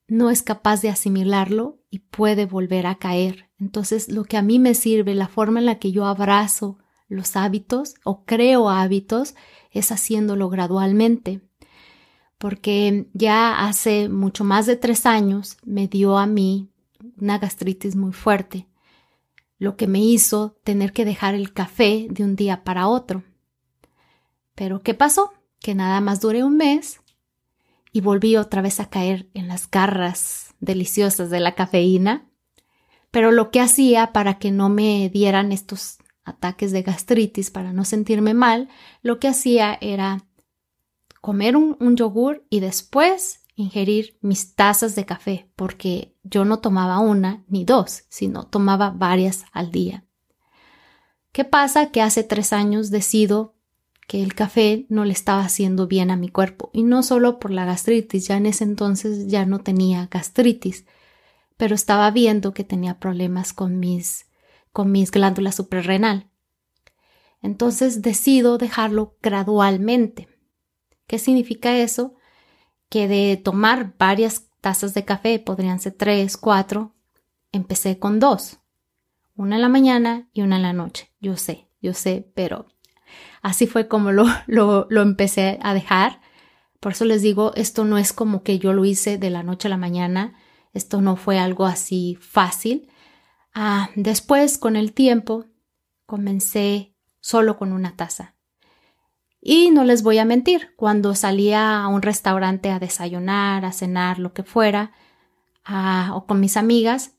no 0.06 0.30
es 0.30 0.42
capaz 0.42 0.82
de 0.82 0.90
asimilarlo 0.90 1.78
y 1.90 2.00
puede 2.00 2.46
volver 2.46 2.86
a 2.86 2.96
caer. 2.96 3.50
Entonces, 3.58 4.10
lo 4.10 4.24
que 4.24 4.36
a 4.36 4.42
mí 4.42 4.58
me 4.58 4.74
sirve, 4.74 5.14
la 5.14 5.28
forma 5.28 5.60
en 5.60 5.66
la 5.66 5.78
que 5.78 5.92
yo 5.92 6.04
abrazo 6.04 6.78
los 7.08 7.36
hábitos 7.36 7.94
o 8.04 8.24
creo 8.24 8.68
hábitos, 8.68 9.34
es 9.70 9.92
haciéndolo 9.92 10.50
gradualmente. 10.50 11.40
Porque 12.44 13.06
ya 13.14 13.66
hace 13.66 14.10
mucho 14.10 14.44
más 14.44 14.66
de 14.66 14.76
tres 14.76 15.06
años 15.06 15.56
me 15.64 15.88
dio 15.88 16.18
a 16.18 16.26
mí 16.26 16.68
una 17.18 17.38
gastritis 17.38 17.96
muy 17.96 18.12
fuerte, 18.12 18.68
lo 19.56 19.78
que 19.78 19.86
me 19.86 20.00
hizo 20.00 20.54
tener 20.62 20.92
que 20.92 21.06
dejar 21.06 21.34
el 21.34 21.54
café 21.54 22.06
de 22.10 22.22
un 22.22 22.36
día 22.36 22.62
para 22.62 22.86
otro. 22.86 23.22
Pero 24.54 24.82
¿qué 24.82 24.92
pasó? 24.92 25.32
Que 25.58 25.74
nada 25.74 26.02
más 26.02 26.20
duré 26.20 26.44
un 26.44 26.58
mes 26.58 27.00
y 27.92 28.02
volví 28.02 28.36
otra 28.36 28.60
vez 28.60 28.78
a 28.78 28.90
caer 28.90 29.26
en 29.32 29.48
las 29.48 29.70
garras 29.70 30.54
deliciosas 30.60 31.30
de 31.30 31.40
la 31.40 31.54
cafeína. 31.54 32.28
Pero 33.10 33.32
lo 33.32 33.50
que 33.50 33.62
hacía 33.62 34.12
para 34.12 34.38
que 34.38 34.50
no 34.50 34.68
me 34.68 35.08
dieran 35.08 35.50
estos 35.50 35.96
ataques 36.24 36.72
de 36.72 36.82
gastritis, 36.82 37.50
para 37.50 37.72
no 37.72 37.86
sentirme 37.86 38.34
mal, 38.34 38.68
lo 39.00 39.18
que 39.18 39.28
hacía 39.28 39.78
era 39.80 40.26
comer 41.24 41.56
un, 41.56 41.96
yogur 41.96 42.44
y 42.50 42.60
después 42.60 43.40
ingerir 43.56 44.18
mis 44.20 44.54
tazas 44.54 44.94
de 44.94 45.06
café, 45.06 45.50
porque 45.56 46.14
yo 46.22 46.44
no 46.44 46.58
tomaba 46.58 46.98
una 46.98 47.46
ni 47.48 47.64
dos, 47.64 48.04
sino 48.10 48.44
tomaba 48.44 48.90
varias 48.90 49.46
al 49.50 49.70
día. 49.70 50.04
¿Qué 51.32 51.46
pasa? 51.46 51.90
Que 51.90 52.02
hace 52.02 52.24
tres 52.24 52.52
años 52.52 52.90
decido 52.90 53.54
que 54.06 54.22
el 54.22 54.34
café 54.34 54.84
no 54.90 55.06
le 55.06 55.14
estaba 55.14 55.40
haciendo 55.40 55.86
bien 55.86 56.10
a 56.10 56.18
mi 56.18 56.28
cuerpo 56.28 56.68
y 56.74 56.82
no 56.82 57.02
solo 57.02 57.38
por 57.38 57.52
la 57.52 57.64
gastritis, 57.64 58.28
ya 58.28 58.36
en 58.36 58.44
ese 58.44 58.64
entonces 58.64 59.26
ya 59.26 59.46
no 59.46 59.60
tenía 59.60 60.08
gastritis, 60.10 60.84
pero 61.56 61.74
estaba 61.74 62.10
viendo 62.10 62.52
que 62.52 62.64
tenía 62.64 63.00
problemas 63.00 63.54
con 63.54 63.78
mis 63.78 64.26
con 64.72 64.92
mis 64.92 65.10
glándulas 65.10 65.54
suprarrenal. 65.54 66.28
Entonces 67.40 68.02
decido 68.02 68.58
dejarlo 68.58 69.16
gradualmente. 69.22 70.33
¿Qué 71.06 71.18
significa 71.18 71.76
eso? 71.76 72.14
Que 72.88 73.08
de 73.08 73.36
tomar 73.36 73.94
varias 73.98 74.48
tazas 74.60 74.94
de 74.94 75.04
café, 75.04 75.38
podrían 75.38 75.80
ser 75.80 75.92
tres, 75.92 76.36
cuatro, 76.36 76.94
empecé 77.52 77.98
con 77.98 78.20
dos. 78.20 78.58
Una 79.36 79.56
en 79.56 79.62
la 79.62 79.68
mañana 79.68 80.28
y 80.32 80.42
una 80.42 80.56
en 80.56 80.62
la 80.62 80.72
noche. 80.72 81.10
Yo 81.20 81.36
sé, 81.36 81.68
yo 81.80 81.92
sé, 81.92 82.30
pero 82.34 82.66
Así 83.42 83.66
fue 83.66 83.88
como 83.88 84.10
lo, 84.12 84.26
lo, 84.46 85.02
empecé 85.02 85.58
a 85.62 85.74
dejar. 85.74 86.20
Por 86.80 86.92
eso 86.92 87.04
les 87.04 87.22
digo, 87.22 87.52
esto 87.54 87.84
no 87.84 87.98
es 87.98 88.12
como 88.12 88.42
que 88.42 88.58
yo 88.58 88.72
lo 88.72 88.84
hice 88.84 89.18
de 89.18 89.30
la 89.30 89.42
noche 89.42 89.68
a 89.68 89.70
la 89.70 89.76
mañana. 89.76 90.34
Esto 90.72 91.00
no 91.00 91.16
fue 91.16 91.38
algo 91.38 91.66
así 91.66 92.18
fácil. 92.20 92.88
Ah, 93.54 93.90
después, 93.94 94.58
con 94.58 94.76
el 94.76 94.92
tiempo, 94.92 95.44
comencé 96.06 96.94
solo 97.20 97.56
con 97.56 97.72
una 97.72 97.96
taza. 97.96 98.33
Y 99.46 99.70
no 99.70 99.84
les 99.84 100.02
voy 100.02 100.16
a 100.16 100.24
mentir, 100.24 100.74
cuando 100.74 101.14
salía 101.14 101.82
a 101.82 101.88
un 101.88 102.00
restaurante 102.00 102.70
a 102.70 102.78
desayunar, 102.78 103.66
a 103.66 103.72
cenar, 103.72 104.18
lo 104.18 104.32
que 104.32 104.42
fuera, 104.42 104.92
ah, 105.66 106.12
o 106.14 106.24
con 106.24 106.40
mis 106.40 106.56
amigas, 106.56 107.18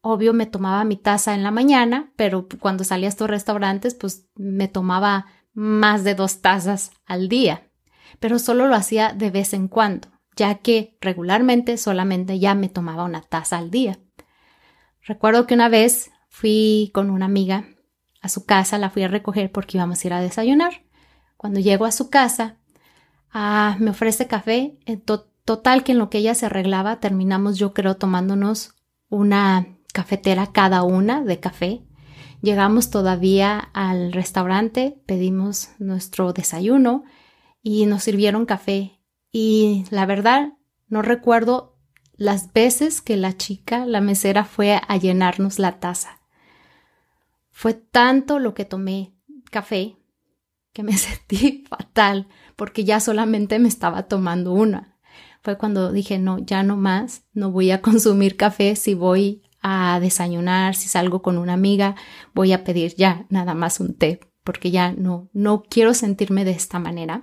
obvio 0.00 0.32
me 0.34 0.46
tomaba 0.46 0.84
mi 0.84 0.96
taza 0.96 1.34
en 1.34 1.42
la 1.42 1.50
mañana, 1.50 2.12
pero 2.14 2.46
cuando 2.60 2.84
salía 2.84 3.08
a 3.08 3.10
estos 3.10 3.28
restaurantes, 3.28 3.96
pues 3.96 4.28
me 4.36 4.68
tomaba 4.68 5.26
más 5.52 6.04
de 6.04 6.14
dos 6.14 6.42
tazas 6.42 6.92
al 7.06 7.28
día, 7.28 7.68
pero 8.20 8.38
solo 8.38 8.68
lo 8.68 8.76
hacía 8.76 9.12
de 9.12 9.32
vez 9.32 9.52
en 9.52 9.66
cuando, 9.66 10.06
ya 10.36 10.54
que 10.58 10.96
regularmente 11.00 11.76
solamente 11.76 12.38
ya 12.38 12.54
me 12.54 12.68
tomaba 12.68 13.02
una 13.02 13.22
taza 13.22 13.58
al 13.58 13.72
día. 13.72 13.98
Recuerdo 15.02 15.48
que 15.48 15.54
una 15.54 15.68
vez 15.68 16.12
fui 16.28 16.92
con 16.94 17.10
una 17.10 17.24
amiga 17.24 17.64
a 18.22 18.28
su 18.28 18.46
casa, 18.46 18.78
la 18.78 18.90
fui 18.90 19.02
a 19.02 19.08
recoger 19.08 19.50
porque 19.50 19.76
íbamos 19.76 20.04
a 20.04 20.06
ir 20.06 20.12
a 20.12 20.20
desayunar. 20.20 20.84
Cuando 21.44 21.60
llego 21.60 21.84
a 21.84 21.92
su 21.92 22.08
casa, 22.08 22.56
ah, 23.30 23.76
me 23.78 23.90
ofrece 23.90 24.26
café. 24.26 24.78
total 25.44 25.84
que 25.84 25.92
en 25.92 25.98
lo 25.98 26.08
que 26.08 26.16
ella 26.16 26.34
se 26.34 26.46
arreglaba, 26.46 27.00
terminamos 27.00 27.58
yo 27.58 27.74
creo 27.74 27.96
tomándonos 27.96 28.72
una 29.10 29.66
cafetera 29.92 30.52
cada 30.52 30.84
una 30.84 31.22
de 31.22 31.40
café 31.40 31.84
Llegamos 32.40 32.88
todavía 32.88 33.58
al 33.74 34.14
restaurante, 34.14 35.02
pedimos 35.04 35.68
nuestro 35.78 36.32
desayuno 36.32 37.04
y 37.62 37.84
nos 37.84 38.04
sirvieron 38.04 38.46
café. 38.46 39.02
Y 39.30 39.84
la 39.90 40.06
verdad, 40.06 40.54
no 40.88 41.02
recuerdo 41.02 41.76
las 42.16 42.54
veces 42.54 43.02
que 43.02 43.18
la 43.18 43.36
chica, 43.36 43.84
la 43.84 44.00
mesera, 44.00 44.46
fue 44.46 44.80
a 44.88 44.96
llenarnos 44.96 45.58
la 45.58 45.78
taza. 45.78 46.22
Fue 47.50 47.74
tanto 47.74 48.38
lo 48.38 48.54
que 48.54 48.64
tomé 48.64 49.12
café 49.50 49.98
que 50.74 50.82
me 50.82 50.92
sentí 50.98 51.64
fatal 51.66 52.28
porque 52.56 52.84
ya 52.84 53.00
solamente 53.00 53.58
me 53.58 53.68
estaba 53.68 54.02
tomando 54.02 54.52
una. 54.52 54.98
Fue 55.42 55.56
cuando 55.56 55.92
dije, 55.92 56.18
no, 56.18 56.38
ya 56.38 56.62
no 56.62 56.76
más, 56.76 57.24
no 57.32 57.50
voy 57.50 57.70
a 57.70 57.80
consumir 57.80 58.36
café 58.36 58.76
si 58.76 58.92
voy 58.92 59.42
a 59.62 59.98
desayunar, 60.00 60.74
si 60.74 60.88
salgo 60.88 61.22
con 61.22 61.38
una 61.38 61.54
amiga, 61.54 61.96
voy 62.34 62.52
a 62.52 62.64
pedir 62.64 62.94
ya 62.96 63.24
nada 63.30 63.54
más 63.54 63.80
un 63.80 63.94
té, 63.94 64.20
porque 64.42 64.70
ya 64.70 64.92
no, 64.92 65.30
no 65.32 65.62
quiero 65.62 65.94
sentirme 65.94 66.44
de 66.44 66.50
esta 66.50 66.78
manera. 66.78 67.22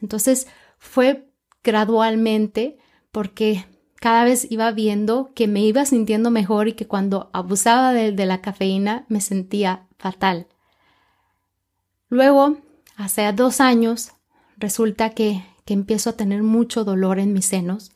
Entonces 0.00 0.48
fue 0.78 1.30
gradualmente 1.62 2.76
porque 3.10 3.64
cada 3.96 4.24
vez 4.24 4.50
iba 4.50 4.70
viendo 4.72 5.32
que 5.34 5.46
me 5.46 5.60
iba 5.60 5.86
sintiendo 5.86 6.30
mejor 6.30 6.68
y 6.68 6.72
que 6.72 6.86
cuando 6.86 7.30
abusaba 7.32 7.92
de, 7.92 8.12
de 8.12 8.26
la 8.26 8.40
cafeína 8.40 9.06
me 9.08 9.20
sentía 9.20 9.86
fatal. 9.98 10.48
Luego, 12.08 12.58
hace 13.02 13.30
dos 13.32 13.60
años, 13.60 14.12
resulta 14.56 15.10
que, 15.10 15.44
que 15.64 15.74
empiezo 15.74 16.10
a 16.10 16.14
tener 16.14 16.42
mucho 16.42 16.84
dolor 16.84 17.18
en 17.18 17.32
mis 17.32 17.46
senos 17.46 17.92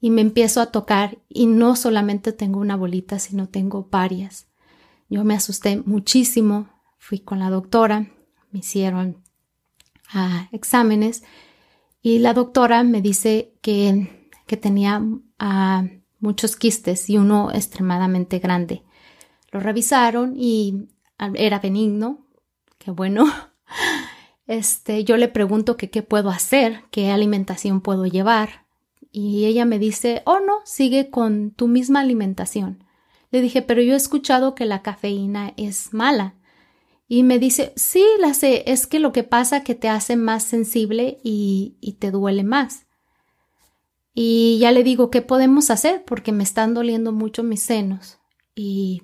y 0.00 0.10
me 0.10 0.20
empiezo 0.20 0.60
a 0.60 0.66
tocar 0.66 1.18
y 1.28 1.46
no 1.46 1.76
solamente 1.76 2.32
tengo 2.32 2.60
una 2.60 2.76
bolita, 2.76 3.18
sino 3.18 3.48
tengo 3.48 3.88
varias. 3.90 4.48
Yo 5.08 5.24
me 5.24 5.34
asusté 5.34 5.80
muchísimo, 5.84 6.68
fui 6.98 7.20
con 7.20 7.38
la 7.38 7.50
doctora, 7.50 8.10
me 8.50 8.60
hicieron 8.60 9.22
ah, 10.12 10.48
exámenes 10.52 11.22
y 12.02 12.18
la 12.18 12.34
doctora 12.34 12.82
me 12.82 13.00
dice 13.00 13.54
que, 13.62 14.28
que 14.46 14.56
tenía 14.56 15.02
ah, 15.38 15.84
muchos 16.18 16.56
quistes 16.56 17.08
y 17.08 17.18
uno 17.18 17.50
extremadamente 17.52 18.38
grande. 18.38 18.82
Lo 19.52 19.60
revisaron 19.60 20.34
y 20.36 20.88
ah, 21.18 21.30
era 21.34 21.60
benigno, 21.60 22.26
qué 22.78 22.90
bueno. 22.90 23.26
Este, 24.52 25.02
yo 25.04 25.16
le 25.16 25.28
pregunto 25.28 25.78
que 25.78 25.88
qué 25.88 26.02
puedo 26.02 26.28
hacer, 26.28 26.82
qué 26.90 27.10
alimentación 27.10 27.80
puedo 27.80 28.04
llevar 28.04 28.66
y 29.10 29.46
ella 29.46 29.64
me 29.64 29.78
dice, 29.78 30.20
oh 30.26 30.40
no, 30.40 30.56
sigue 30.66 31.08
con 31.08 31.52
tu 31.52 31.68
misma 31.68 32.00
alimentación. 32.00 32.84
Le 33.30 33.40
dije, 33.40 33.62
pero 33.62 33.80
yo 33.80 33.94
he 33.94 33.96
escuchado 33.96 34.54
que 34.54 34.66
la 34.66 34.82
cafeína 34.82 35.54
es 35.56 35.94
mala. 35.94 36.34
Y 37.08 37.22
me 37.22 37.38
dice, 37.38 37.72
sí, 37.76 38.04
la 38.20 38.34
sé, 38.34 38.64
es 38.66 38.86
que 38.86 38.98
lo 38.98 39.10
que 39.10 39.22
pasa 39.22 39.64
que 39.64 39.74
te 39.74 39.88
hace 39.88 40.16
más 40.16 40.42
sensible 40.42 41.18
y, 41.24 41.78
y 41.80 41.92
te 41.94 42.10
duele 42.10 42.44
más. 42.44 42.84
Y 44.12 44.58
ya 44.60 44.70
le 44.70 44.84
digo, 44.84 45.08
¿qué 45.08 45.22
podemos 45.22 45.70
hacer? 45.70 46.04
Porque 46.04 46.30
me 46.30 46.44
están 46.44 46.74
doliendo 46.74 47.10
mucho 47.10 47.42
mis 47.42 47.62
senos. 47.62 48.18
Y, 48.54 49.02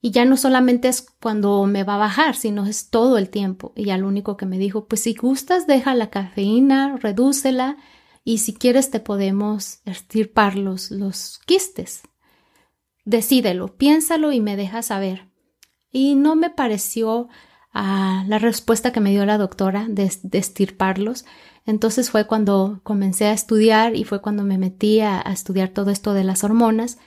y 0.00 0.12
ya 0.12 0.24
no 0.24 0.36
solamente 0.36 0.88
es 0.88 1.06
cuando 1.20 1.66
me 1.66 1.82
va 1.82 1.96
a 1.96 1.98
bajar, 1.98 2.36
sino 2.36 2.66
es 2.66 2.90
todo 2.90 3.18
el 3.18 3.30
tiempo. 3.30 3.72
Y 3.74 3.86
ya 3.86 3.98
lo 3.98 4.06
único 4.06 4.36
que 4.36 4.46
me 4.46 4.58
dijo, 4.58 4.86
pues 4.86 5.02
si 5.02 5.14
gustas, 5.14 5.66
deja 5.66 5.94
la 5.94 6.10
cafeína, 6.10 6.96
redúcela 6.96 7.76
y 8.22 8.38
si 8.38 8.54
quieres 8.54 8.90
te 8.90 9.00
podemos 9.00 9.80
estirpar 9.84 10.56
los, 10.56 10.90
los 10.90 11.40
quistes. 11.46 12.02
Decídelo, 13.04 13.76
piénsalo 13.76 14.32
y 14.32 14.40
me 14.40 14.56
deja 14.56 14.82
saber. 14.82 15.30
Y 15.90 16.14
no 16.14 16.36
me 16.36 16.50
pareció 16.50 17.28
ah, 17.72 18.24
la 18.28 18.38
respuesta 18.38 18.92
que 18.92 19.00
me 19.00 19.10
dio 19.10 19.24
la 19.26 19.38
doctora 19.38 19.86
de, 19.88 20.12
estirparlos. 20.32 21.24
Entonces 21.66 22.10
fue 22.10 22.26
cuando 22.26 22.80
comencé 22.84 23.24
a 23.24 23.32
estudiar 23.32 23.96
y 23.96 24.04
fue 24.04 24.20
cuando 24.20 24.44
me 24.44 24.58
metí 24.58 25.00
a, 25.00 25.22
estudiar 25.22 25.70
todo 25.70 25.90
esto 25.90 26.14
de 26.14 26.24
las 26.24 26.44
hormonas 26.44 26.98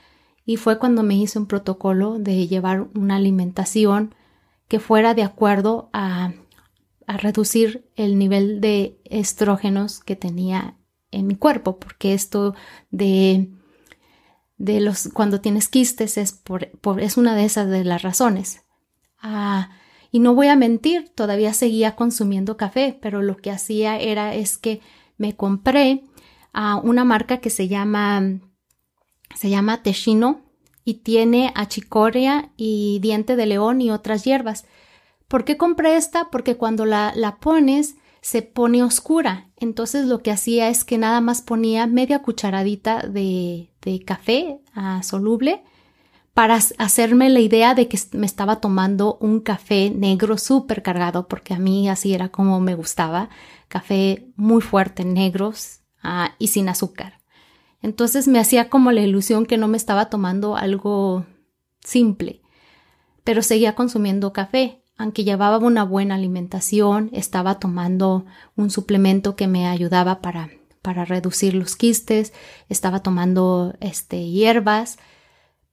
y 0.46 0.58
fue 0.58 0.80
cuando 0.80 1.04
me 1.04 1.16
hice 1.16 1.40
un 1.40 1.46
protocolo 1.46 2.20
de 2.20 2.48
llevar 2.48 2.88
una 2.96 3.16
alimentación 3.18 4.16
que 4.68 4.80
fuera 4.80 5.14
de 5.14 5.24
acuerdo 5.24 5.90
a, 5.94 6.34
a 7.08 7.18
reducir 7.18 7.90
el 7.96 8.18
nivel 8.18 8.62
de 8.62 9.00
estrógenos 9.06 10.00
que 10.00 10.16
tenía 10.16 10.78
en 11.12 11.28
mi 11.28 11.36
cuerpo, 11.36 11.78
porque 11.78 12.14
esto 12.14 12.56
de, 12.90 13.52
de 14.58 14.80
los 14.80 15.10
cuando 15.14 15.42
tienes 15.42 15.68
quistes 15.68 16.18
es, 16.18 16.32
por, 16.32 16.70
es 17.00 17.18
una 17.18 17.36
de 17.36 17.46
esas 17.46 17.70
de 17.70 17.84
las 17.84 18.02
razones. 18.02 18.64
Ah, 19.22 19.72
y 20.12 20.20
no 20.20 20.36
voy 20.36 20.48
a 20.48 20.56
mentir, 20.56 21.10
todavía 21.10 21.54
seguía 21.54 21.96
consumiendo 21.96 22.58
café, 22.58 22.98
pero 23.02 23.22
lo 23.22 23.38
que 23.38 23.52
hacía 23.52 23.98
era 24.00 24.34
es 24.36 24.58
que 24.58 24.82
me 25.18 25.36
compré 25.36 26.04
a 26.54 26.78
una 26.78 27.06
marca 27.06 27.38
que 27.38 27.50
se 27.50 27.68
llama 27.68 28.40
se 29.36 29.50
llama 29.50 29.84
Teshino 29.84 30.42
y 30.84 30.96
tiene 30.96 31.52
achicoria 31.56 32.52
y 32.58 33.00
diente 33.02 33.36
de 33.36 33.46
león 33.46 33.82
y 33.82 33.92
otras 33.92 34.24
hierbas. 34.24 34.66
¿Por 35.28 35.46
qué 35.46 35.58
compré 35.58 35.96
esta? 35.96 36.30
Porque 36.30 36.58
cuando 36.58 36.86
la, 36.86 37.14
la 37.16 37.38
pones 37.38 37.96
se 38.22 38.44
pone 38.44 38.84
oscura. 38.84 39.50
Entonces 39.58 40.06
lo 40.06 40.22
que 40.22 40.32
hacía 40.32 40.70
es 40.70 40.84
que 40.84 40.98
nada 40.98 41.22
más 41.22 41.42
ponía 41.42 41.88
media 41.88 42.22
cucharadita 42.22 43.08
de, 43.08 43.72
de 43.82 44.00
café 44.04 44.60
ah, 44.76 45.02
soluble 45.04 45.64
para 46.34 46.56
hacerme 46.78 47.30
la 47.30 47.40
idea 47.40 47.76
de 47.76 47.88
que 47.88 48.00
me 48.14 48.26
estaba 48.26 48.62
tomando 48.62 49.18
un 49.20 49.42
café 49.42 49.90
negro 49.90 50.38
súper 50.38 50.82
cargado, 50.82 51.28
porque 51.28 51.54
a 51.54 51.60
mí 51.60 51.90
así 51.90 52.14
era 52.14 52.30
como 52.30 52.60
me 52.62 52.76
gustaba, 52.76 53.30
café 53.68 54.28
muy 54.38 54.62
fuerte, 54.62 55.04
negros 55.04 55.82
ah, 56.04 56.36
y 56.40 56.48
sin 56.48 56.70
azúcar. 56.70 57.21
Entonces 57.82 58.28
me 58.28 58.40
hacía 58.40 58.70
como 58.70 58.92
la 58.92 59.02
ilusión 59.02 59.46
que 59.46 59.58
no 59.58 59.68
me 59.68 59.78
estaba 59.78 60.10
tomando 60.10 60.56
algo 60.56 61.26
simple, 61.84 62.42
pero 63.24 63.42
seguía 63.42 63.76
consumiendo 63.76 64.34
café 64.34 64.82
aunque 65.02 65.24
llevaba 65.24 65.58
una 65.58 65.84
buena 65.84 66.14
alimentación, 66.16 67.10
estaba 67.12 67.60
tomando 67.60 68.26
un 68.56 68.70
suplemento 68.70 69.36
que 69.36 69.48
me 69.48 69.68
ayudaba 69.68 70.22
para, 70.22 70.52
para 70.84 71.06
reducir 71.06 71.56
los 71.56 71.76
quistes, 71.76 72.34
estaba 72.70 73.02
tomando 73.02 73.74
este, 73.80 74.30
hierbas, 74.30 75.00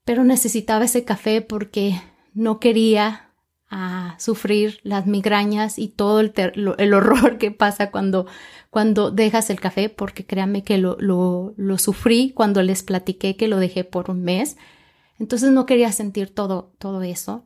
pero 0.04 0.24
necesitaba 0.24 0.86
ese 0.86 1.04
café 1.04 1.42
porque 1.42 2.00
no 2.32 2.58
quería 2.58 3.34
ah, 3.68 4.14
sufrir 4.18 4.80
las 4.82 5.06
migrañas 5.06 5.78
y 5.78 5.88
todo 5.88 6.20
el, 6.20 6.32
el, 6.78 6.94
horror 6.94 7.36
que 7.36 7.50
pasa 7.50 7.90
cuando, 7.90 8.26
cuando 8.70 9.10
dejas 9.10 9.50
el 9.50 9.60
café, 9.60 9.88
porque 9.88 10.26
créanme 10.26 10.62
que 10.62 10.78
lo, 10.78 10.96
lo, 10.98 11.78
sufrí 11.78 12.32
cuando 12.34 12.62
les 12.62 12.82
platiqué 12.82 13.36
que 13.36 13.48
lo 13.48 13.58
dejé 13.58 13.84
por 13.84 14.10
un 14.10 14.22
mes. 14.22 14.56
Entonces 15.18 15.50
no 15.50 15.66
quería 15.66 15.90
sentir 15.92 16.34
todo, 16.34 16.74
todo 16.78 17.02
eso 17.02 17.44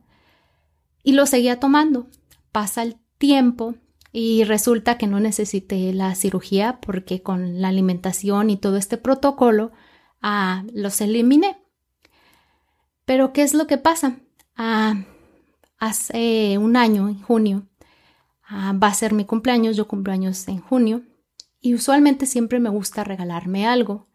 y 1.03 1.13
lo 1.13 1.25
seguía 1.25 1.59
tomando. 1.59 2.07
Pasa 2.51 2.83
el 2.83 2.97
tiempo 3.17 3.75
y 4.11 4.43
resulta 4.43 4.97
que 4.97 5.07
no 5.07 5.19
necesité 5.19 5.93
la 5.93 6.15
cirugía 6.15 6.79
porque 6.81 7.21
con 7.21 7.61
la 7.61 7.67
alimentación 7.67 8.49
y 8.49 8.57
todo 8.57 8.77
este 8.77 8.97
protocolo 8.97 9.71
ah, 10.21 10.63
los 10.73 11.01
eliminé. 11.01 11.57
Pero 13.05 13.33
¿qué 13.33 13.43
es 13.43 13.53
lo 13.53 13.67
que 13.67 13.77
pasa? 13.77 14.19
Ah, 14.55 15.03
hace 15.77 16.57
un 16.57 16.77
año, 16.77 17.09
en 17.09 17.21
junio, 17.21 17.67
ah, 18.47 18.73
va 18.81 18.87
a 18.87 18.93
ser 18.93 19.13
mi 19.13 19.25
cumpleaños, 19.25 19.75
yo 19.75 19.87
cumpleaños 19.87 20.47
en 20.47 20.59
junio, 20.59 21.01
y 21.63 21.73
usualmente 21.73 22.27
siempre 22.27 22.59
me 22.59 22.69
gusta 22.69 23.03
regalarme 23.03 23.65
algo. 23.65 24.09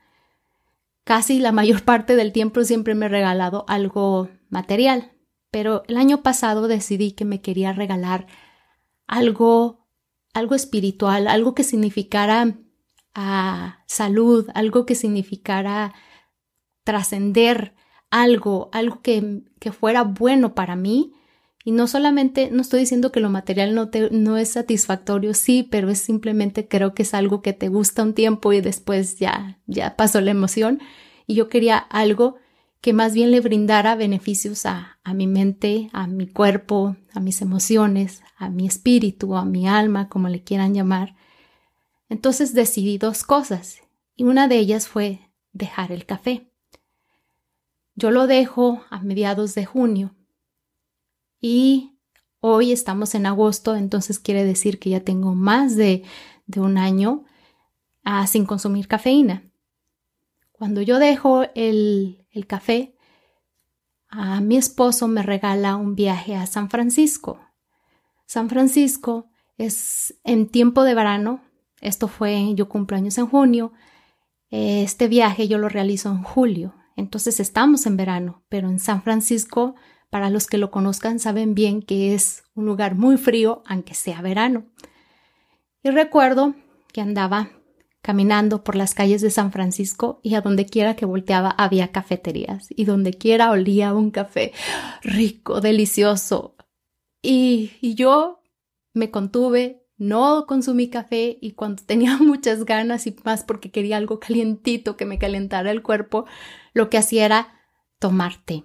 Casi 1.03 1.41
la 1.41 1.51
mayor 1.51 1.83
parte 1.85 2.15
del 2.15 2.33
tiempo 2.33 2.63
siempre 2.63 2.95
me 2.95 3.07
he 3.07 3.09
regalado 3.09 3.65
algo 3.67 4.29
material, 4.51 5.13
pero 5.51 5.83
el 5.89 5.97
año 5.97 6.23
pasado 6.23 6.69
decidí 6.69 7.13
que 7.13 7.25
me 7.25 7.41
quería 7.41 7.73
regalar 7.73 8.27
algo, 9.07 9.89
algo 10.35 10.55
espiritual, 10.55 11.27
algo 11.27 11.55
que 11.55 11.65
significara 11.65 12.59
ah, 13.15 13.83
salud, 13.87 14.49
algo 14.55 14.85
que 14.85 14.95
significara 14.95 15.95
trascender 16.85 17.75
algo, 18.11 18.69
algo 18.73 19.01
que, 19.01 19.43
que, 19.59 19.73
fuera 19.73 20.03
bueno 20.03 20.55
para 20.55 20.77
mí. 20.77 21.15
Y 21.69 21.73
no 21.73 21.87
solamente, 21.87 22.51
no 22.51 22.63
estoy 22.63 22.81
diciendo 22.81 23.13
que 23.13 23.21
lo 23.21 23.29
material 23.29 23.75
no, 23.75 23.91
te, 23.91 24.09
no 24.11 24.39
es 24.39 24.53
satisfactorio, 24.53 25.35
sí, 25.35 25.69
pero 25.71 25.91
es 25.91 25.99
simplemente 25.99 26.67
creo 26.67 26.95
que 26.95 27.03
es 27.03 27.13
algo 27.13 27.43
que 27.43 27.53
te 27.53 27.69
gusta 27.69 28.03
un 28.03 28.15
tiempo 28.15 28.55
y 28.55 28.63
después 28.63 29.19
ya, 29.19 29.61
ya 29.67 29.95
pasó 29.95 30.23
la 30.23 30.31
emoción. 30.31 30.81
Y 31.27 31.35
yo 31.35 31.51
quería 31.51 31.77
algo 31.77 32.37
que 32.81 32.95
más 32.95 33.13
bien 33.13 33.31
le 33.31 33.43
brindara 33.43 33.97
beneficios 33.97 34.65
a, 34.65 34.99
a, 35.05 35.13
mi 35.13 35.27
mente, 35.27 35.91
a 35.93 36.07
mi 36.07 36.27
cuerpo, 36.27 36.97
a 37.13 37.21
mis 37.21 37.43
emociones, 37.43 38.23
a 38.39 38.49
mi 38.49 38.67
espíritu, 38.67 39.37
a 39.37 39.45
mi 39.45 39.69
alma, 39.69 40.09
como 40.09 40.31
le 40.31 40.43
quieran 40.43 40.73
llamar. 40.73 41.17
Entonces 42.09 42.55
decidí 42.55 42.97
dos 42.97 43.25
cosas 43.25 43.83
y 44.17 44.25
una 44.25 44.49
de 44.49 44.57
ellas 44.57 44.89
fue 44.89 45.21
dejar 45.53 45.93
el 45.93 46.07
café. 46.07 46.51
Yo 47.95 48.11
lo 48.11 48.27
dejo 48.27 48.81
a 48.89 49.03
mediados 49.03 49.55
de 49.55 49.67
junio 49.67 50.15
y 51.41 51.99
hoy 52.41 52.73
estamos 52.73 53.15
en 53.15 53.27
agosto, 53.27 53.77
entonces 53.77 54.19
quiere 54.19 54.45
decir 54.45 54.79
que 54.79 54.91
ya 54.91 55.01
tengo 55.01 55.35
más 55.35 55.77
de, 55.77 56.05
de 56.47 56.61
un 56.61 56.79
año 56.79 57.25
ah, 58.05 58.27
sin 58.27 58.47
consumir 58.47 58.89
cafeína. 58.89 59.45
Cuando 60.53 60.83
yo 60.83 60.99
dejo 60.99 61.45
el, 61.55 62.27
el 62.31 62.47
café, 62.47 62.97
a 64.09 64.41
mi 64.41 64.57
esposo 64.57 65.07
me 65.07 65.23
regala 65.23 65.77
un 65.77 65.95
viaje 65.95 66.35
a 66.35 66.47
San 66.47 66.71
Francisco. 66.71 67.39
San 68.27 68.49
Francisco 68.49 69.27
es 69.57 70.19
en 70.25 70.49
tiempo 70.49 70.85
de 70.85 70.95
verano, 70.95 71.43
esto 71.81 72.09
fue, 72.09 72.55
yo 72.55 72.69
cumplo 72.69 72.97
años 72.97 73.19
en 73.19 73.27
junio, 73.27 73.73
este 74.51 75.09
viaje 75.09 75.47
yo 75.47 75.59
lo 75.59 75.69
realizo 75.69 76.11
en 76.11 76.23
julio, 76.23 76.75
Entonces 76.97 77.39
estamos 77.39 77.87
en 77.87 77.97
verano, 77.97 78.43
pero 78.49 78.69
en 78.69 78.81
San 78.81 79.03
Francisco, 79.03 79.77
para 80.11 80.31
los 80.31 80.47
que 80.47 80.59
lo 80.59 80.71
conozcan, 80.71 81.19
saben 81.19 81.55
bien 81.55 81.83
que 81.83 82.15
es 82.15 82.45
un 82.55 82.67
lugar 82.67 82.95
muy 82.95 83.17
frío, 83.17 83.63
aunque 83.67 83.95
sea 83.95 84.23
verano. 84.23 84.67
Y 85.83 85.91
recuerdo 85.91 86.55
que 86.93 87.01
andaba 87.01 87.51
caminando 88.03 88.65
por 88.65 88.75
las 88.75 88.95
calles 88.95 89.21
de 89.21 89.31
San 89.31 89.53
Francisco 89.53 90.21
y 90.23 90.35
a 90.35 90.41
donde 90.41 90.67
quiera 90.67 90.97
que 90.97 91.05
volteaba 91.05 91.51
había 91.51 91.93
cafeterías 91.93 92.69
y 92.71 92.85
donde 92.85 93.13
quiera 93.13 93.51
olía 93.51 93.93
un 93.93 94.11
café 94.11 94.53
rico, 95.03 95.61
delicioso. 95.61 96.57
Y, 97.21 97.73
yo 97.95 98.41
me 98.95 99.11
contuve, 99.11 99.85
no 99.97 100.47
consumí 100.47 100.89
café 100.89 101.39
y 101.41 101.53
cuando 101.53 101.83
tenía 101.85 102.17
muchas 102.21 102.65
ganas 102.65 103.07
y 103.07 103.17
más 103.25 103.45
porque 103.45 103.71
quería 103.71 103.97
algo 103.97 104.21
calientito 104.21 104.97
que 104.97 105.05
me 105.05 105.19
calentara 105.19 105.71
el 105.71 105.83
cuerpo, 105.83 106.25
lo 106.73 106.89
que 106.91 106.99
hacía 106.99 107.27
era 107.27 107.61
tomar 107.99 108.43
té. 108.45 108.65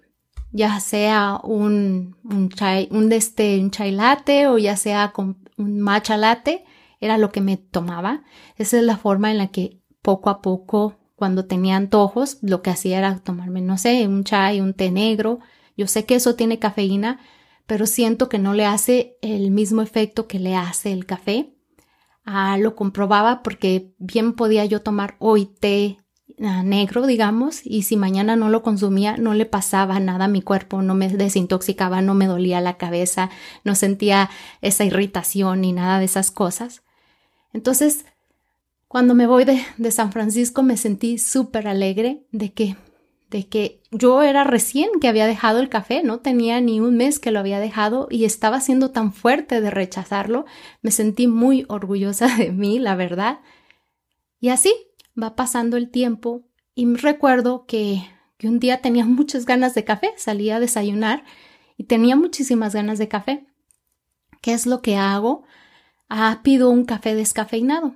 Ya 0.53 0.79
sea 0.79 1.39
un, 1.43 2.15
un 2.23 2.49
chai, 2.49 2.87
un, 2.91 3.11
este, 3.11 3.59
un 3.59 3.71
chai 3.71 3.91
latte 3.91 4.47
o 4.47 4.57
ya 4.57 4.77
sea 4.77 5.11
con 5.11 5.43
un 5.57 5.81
matcha 5.81 6.15
latte, 6.15 6.63
era 7.01 7.17
lo 7.17 7.31
que 7.31 7.41
me 7.41 7.57
tomaba. 7.57 8.23
Esa 8.55 8.77
es 8.77 8.83
la 8.83 8.97
forma 8.97 9.31
en 9.31 9.39
la 9.39 9.47
que 9.47 9.81
poco 10.01 10.29
a 10.29 10.41
poco, 10.41 10.99
cuando 11.15 11.45
tenía 11.45 11.75
antojos, 11.77 12.37
lo 12.41 12.61
que 12.61 12.69
hacía 12.69 12.97
era 12.99 13.19
tomarme, 13.19 13.61
no 13.61 13.77
sé, 13.77 14.07
un 14.07 14.23
chai, 14.23 14.61
un 14.61 14.73
té 14.73 14.91
negro. 14.91 15.39
Yo 15.75 15.87
sé 15.87 16.05
que 16.05 16.15
eso 16.15 16.35
tiene 16.35 16.59
cafeína, 16.59 17.19
pero 17.65 17.85
siento 17.85 18.29
que 18.29 18.39
no 18.39 18.53
le 18.53 18.65
hace 18.65 19.17
el 19.21 19.51
mismo 19.51 19.81
efecto 19.81 20.27
que 20.27 20.39
le 20.39 20.55
hace 20.55 20.91
el 20.91 21.05
café. 21.05 21.55
Ah, 22.25 22.57
lo 22.57 22.75
comprobaba 22.75 23.41
porque 23.41 23.93
bien 23.97 24.33
podía 24.33 24.65
yo 24.65 24.81
tomar 24.81 25.15
hoy 25.19 25.45
té 25.45 26.02
negro, 26.37 27.05
digamos, 27.05 27.61
y 27.63 27.83
si 27.83 27.97
mañana 27.97 28.35
no 28.35 28.49
lo 28.49 28.63
consumía, 28.63 29.17
no 29.17 29.33
le 29.33 29.45
pasaba 29.45 29.99
nada 29.99 30.25
a 30.25 30.29
mi 30.29 30.41
cuerpo, 30.41 30.81
no 30.81 30.95
me 30.95 31.09
desintoxicaba, 31.09 32.01
no 32.01 32.15
me 32.15 32.27
dolía 32.27 32.61
la 32.61 32.77
cabeza, 32.77 33.29
no 33.63 33.75
sentía 33.75 34.29
esa 34.61 34.85
irritación 34.85 35.61
ni 35.61 35.73
nada 35.73 35.99
de 35.99 36.05
esas 36.05 36.31
cosas. 36.31 36.81
Entonces, 37.53 38.05
cuando 38.87 39.15
me 39.15 39.27
voy 39.27 39.45
de, 39.45 39.63
de 39.77 39.91
San 39.91 40.11
Francisco 40.11 40.63
me 40.63 40.77
sentí 40.77 41.17
súper 41.17 41.67
alegre 41.67 42.23
de 42.31 42.53
que 42.53 42.75
de 43.33 43.47
que 43.47 43.81
yo 43.89 44.21
era 44.21 44.43
recién 44.43 44.89
que 45.01 45.07
había 45.07 45.25
dejado 45.25 45.59
el 45.59 45.67
café, 45.67 46.03
no 46.03 46.19
tenía 46.19 46.61
ni 46.61 46.79
un 46.79 46.95
mes 46.95 47.17
que 47.17 47.31
lo 47.31 47.39
había 47.39 47.59
dejado 47.59 48.07
y 48.11 48.25
estaba 48.25 48.61
siendo 48.61 48.91
tan 48.91 49.11
fuerte 49.11 49.59
de 49.59 49.71
rechazarlo, 49.71 50.45
me 50.83 50.91
sentí 50.91 51.25
muy 51.25 51.65
orgullosa 51.67 52.27
de 52.37 52.51
mí, 52.51 52.77
la 52.77 52.95
verdad. 52.95 53.39
Y 54.39 54.49
así 54.49 54.71
va 55.21 55.35
pasando 55.35 55.77
el 55.77 55.89
tiempo 55.89 56.43
y 56.75 56.93
recuerdo 56.95 57.65
que, 57.65 58.03
que 58.37 58.47
un 58.47 58.59
día 58.59 58.81
tenía 58.81 59.05
muchas 59.05 59.45
ganas 59.45 59.75
de 59.75 59.83
café, 59.83 60.13
salía 60.17 60.57
a 60.57 60.59
desayunar 60.59 61.23
y 61.77 61.85
tenía 61.85 62.15
muchísimas 62.15 62.73
ganas 62.73 62.99
de 62.99 63.07
café. 63.07 63.47
¿Qué 64.41 64.53
es 64.53 64.65
lo 64.65 64.81
que 64.81 64.97
hago? 64.97 65.43
Ah, 66.09 66.41
pido 66.43 66.69
un 66.69 66.85
café 66.85 67.15
descafeinado. 67.15 67.95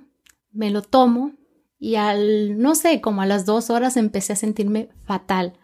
Me 0.50 0.70
lo 0.70 0.82
tomo, 0.82 1.32
y 1.78 1.94
al, 1.94 2.58
no 2.58 2.74
sé, 2.74 3.00
como 3.00 3.22
a 3.22 3.26
las 3.26 3.46
dos 3.46 3.70
horas 3.70 3.96
empecé 3.96 4.32
a 4.32 4.36
sentirme 4.36 4.90
fatal. 5.04 5.58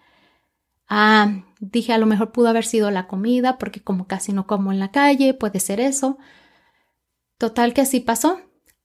Ah, 0.88 1.44
dije 1.60 1.92
a 1.92 1.98
lo 1.98 2.06
mejor 2.06 2.30
pudo 2.32 2.48
haber 2.48 2.64
sido 2.64 2.90
la 2.90 3.08
comida, 3.08 3.58
porque 3.58 3.82
como 3.82 4.06
casi 4.06 4.32
no 4.32 4.46
como 4.46 4.72
en 4.72 4.78
la 4.78 4.92
calle, 4.92 5.34
puede 5.34 5.60
ser 5.60 5.80
eso. 5.80 6.18
Total 7.38 7.74
que 7.74 7.80
así 7.80 8.00
pasó. 8.00 8.40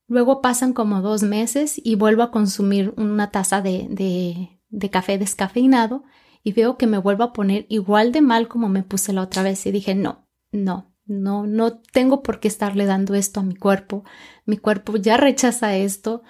Luego 0.09 0.41
pasan 0.41 0.73
como 0.73 1.01
dos 1.01 1.21
meses 1.21 1.79
y 1.81 1.95
vuelvo 1.95 2.23
a 2.23 2.31
consumir 2.31 2.93
una 2.97 3.29
taza 3.29 3.61
de, 3.61 3.87
de, 3.91 4.59
de 4.69 4.89
café 4.89 5.19
descafeinado 5.19 6.03
y 6.43 6.53
veo 6.53 6.77
que 6.77 6.87
me 6.87 6.97
vuelvo 6.97 7.23
a 7.23 7.31
poner 7.31 7.67
igual 7.69 8.11
de 8.11 8.21
mal 8.21 8.47
como 8.47 8.69
me 8.69 8.81
puse 8.81 9.13
la 9.13 9.21
otra 9.21 9.43
vez 9.43 9.63
y 9.67 9.71
dije 9.71 9.93
no, 9.93 10.27
no, 10.51 10.95
no, 11.05 11.45
no 11.45 11.79
tengo 11.79 12.23
por 12.23 12.39
qué 12.39 12.47
estarle 12.47 12.85
dando 12.85 13.13
esto 13.13 13.39
a 13.39 13.43
mi 13.43 13.55
cuerpo. 13.55 14.03
Mi 14.45 14.57
cuerpo 14.57 14.97
ya 14.97 15.15
rechaza 15.15 15.75
esto. 15.75 16.23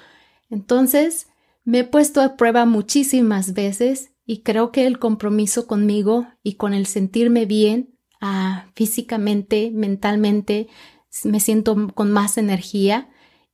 Entonces, 0.49 1.27
me 1.63 1.79
he 1.79 1.83
puesto 1.85 2.21
a 2.21 2.35
prueba 2.35 2.65
muchísimas 2.65 3.53
veces 3.53 4.11
y 4.25 4.41
creo 4.41 4.73
que 4.73 4.87
el 4.87 4.99
compromiso 4.99 5.67
conmigo 5.67 6.27
y 6.43 6.55
con 6.55 6.73
el 6.73 6.85
sentirme 6.85 7.45
bien 7.45 7.97
ah, 8.19 8.65
físicamente, 8.75 9.71
mentalmente, 9.73 10.67
me 11.23 11.39
siento 11.39 11.87
con 11.93 12.11
más 12.11 12.37
energía 12.37 13.09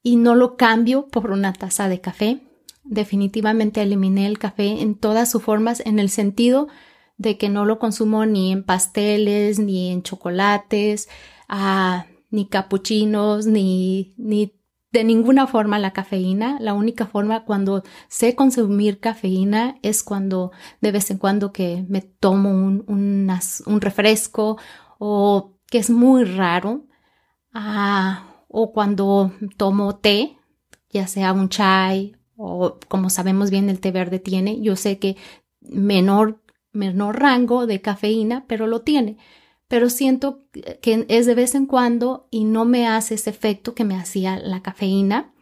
y 0.05 0.17
no 0.17 0.35
lo 0.35 0.55
cambio 0.55 1.07
por 1.07 1.31
una 1.31 1.51
taza 1.51 1.89
de 1.89 1.99
café. 1.99 2.39
Definitivamente 2.83 3.81
eliminé 3.81 4.27
el 4.27 4.37
café 4.37 4.83
en 4.83 4.93
todas 4.93 5.31
sus 5.31 5.41
formas 5.41 5.81
en 5.83 5.97
el 5.97 6.11
sentido 6.11 6.67
de 7.17 7.39
que 7.39 7.49
no 7.49 7.65
lo 7.65 7.79
consumo 7.79 8.23
ni 8.27 8.51
en 8.51 8.63
pasteles, 8.63 9.57
ni 9.57 9.91
en 9.91 10.03
chocolates, 10.03 11.09
ah, 11.49 12.05
ni 12.29 12.47
capuchinos, 12.47 13.47
ni, 13.47 14.13
ni 14.19 14.53
de 14.91 15.03
ninguna 15.03 15.47
forma 15.47 15.79
la 15.79 15.91
cafeína. 15.91 16.59
La 16.59 16.75
única 16.75 17.07
forma 17.07 17.43
cuando 17.43 17.81
sé 18.07 18.35
consumir 18.35 18.99
cafeína 18.99 19.79
es 19.81 20.03
cuando 20.03 20.51
de 20.81 20.91
vez 20.91 21.09
en 21.09 21.17
cuando 21.17 21.51
que 21.51 21.83
me 21.89 22.01
tomo 22.01 22.51
un, 22.51 22.85
un 22.87 23.81
refresco 23.81 24.59
o 24.99 25.57
que 25.65 25.79
es 25.79 25.89
muy 25.89 26.25
raro. 26.25 26.85
Ah, 27.55 28.34
o 28.57 28.71
cuando 28.71 29.31
tomo 29.57 29.97
té, 29.97 30.37
ya 30.89 31.07
sea 31.07 31.33
un 31.33 31.49
chai 31.49 32.15
o 32.37 32.77
como 32.87 33.09
sabemos 33.09 33.49
bien 33.49 33.69
el 33.69 33.79
té 33.79 33.91
verde 33.91 34.19
tiene, 34.19 34.61
yo 34.61 34.75
sé 34.75 34.97
que 34.99 35.17
menor, 35.61 36.41
menor 36.71 37.19
rango 37.19 37.65
de 37.67 37.81
cafeína, 37.81 38.45
pero 38.47 38.67
lo 38.67 38.81
tiene 38.81 39.17
pero 39.67 39.89
siento 39.89 40.45
que 40.81 41.05
es 41.09 41.25
de 41.25 41.35
vez 41.35 41.55
en 41.55 41.65
cuando 41.65 42.27
y 42.29 42.43
no 42.43 42.65
me 42.65 42.87
hace 42.87 43.15
ese 43.15 43.29
efecto 43.29 43.73
que 43.73 43.83
me 43.83 43.95
hacía 43.95 44.37
la 44.37 44.61
cafeína. 44.61 45.33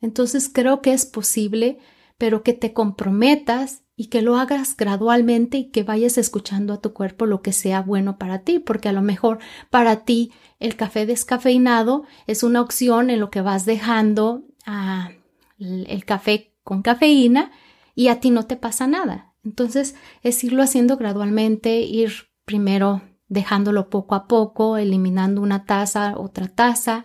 Entonces 0.00 0.48
creo 0.52 0.80
que 0.80 0.92
es 0.92 1.04
posible, 1.04 1.78
pero 2.16 2.42
que 2.42 2.54
te 2.54 2.72
comprometas 2.72 3.82
y 4.00 4.06
que 4.06 4.22
lo 4.22 4.38
hagas 4.38 4.78
gradualmente 4.78 5.58
y 5.58 5.64
que 5.64 5.82
vayas 5.82 6.16
escuchando 6.16 6.72
a 6.72 6.80
tu 6.80 6.94
cuerpo 6.94 7.26
lo 7.26 7.42
que 7.42 7.52
sea 7.52 7.82
bueno 7.82 8.16
para 8.16 8.38
ti, 8.38 8.58
porque 8.58 8.88
a 8.88 8.92
lo 8.92 9.02
mejor 9.02 9.40
para 9.68 10.06
ti 10.06 10.32
el 10.58 10.74
café 10.74 11.04
descafeinado 11.04 12.04
es 12.26 12.42
una 12.42 12.62
opción 12.62 13.10
en 13.10 13.20
lo 13.20 13.28
que 13.28 13.42
vas 13.42 13.66
dejando 13.66 14.44
ah, 14.64 15.10
el 15.58 16.02
café 16.06 16.54
con 16.62 16.80
cafeína 16.80 17.50
y 17.94 18.08
a 18.08 18.20
ti 18.20 18.30
no 18.30 18.46
te 18.46 18.56
pasa 18.56 18.86
nada. 18.86 19.34
Entonces 19.44 19.94
es 20.22 20.42
irlo 20.44 20.62
haciendo 20.62 20.96
gradualmente, 20.96 21.80
ir 21.80 22.30
primero 22.46 23.02
dejándolo 23.28 23.90
poco 23.90 24.14
a 24.14 24.26
poco, 24.26 24.78
eliminando 24.78 25.42
una 25.42 25.66
taza, 25.66 26.14
otra 26.16 26.48
taza 26.48 27.04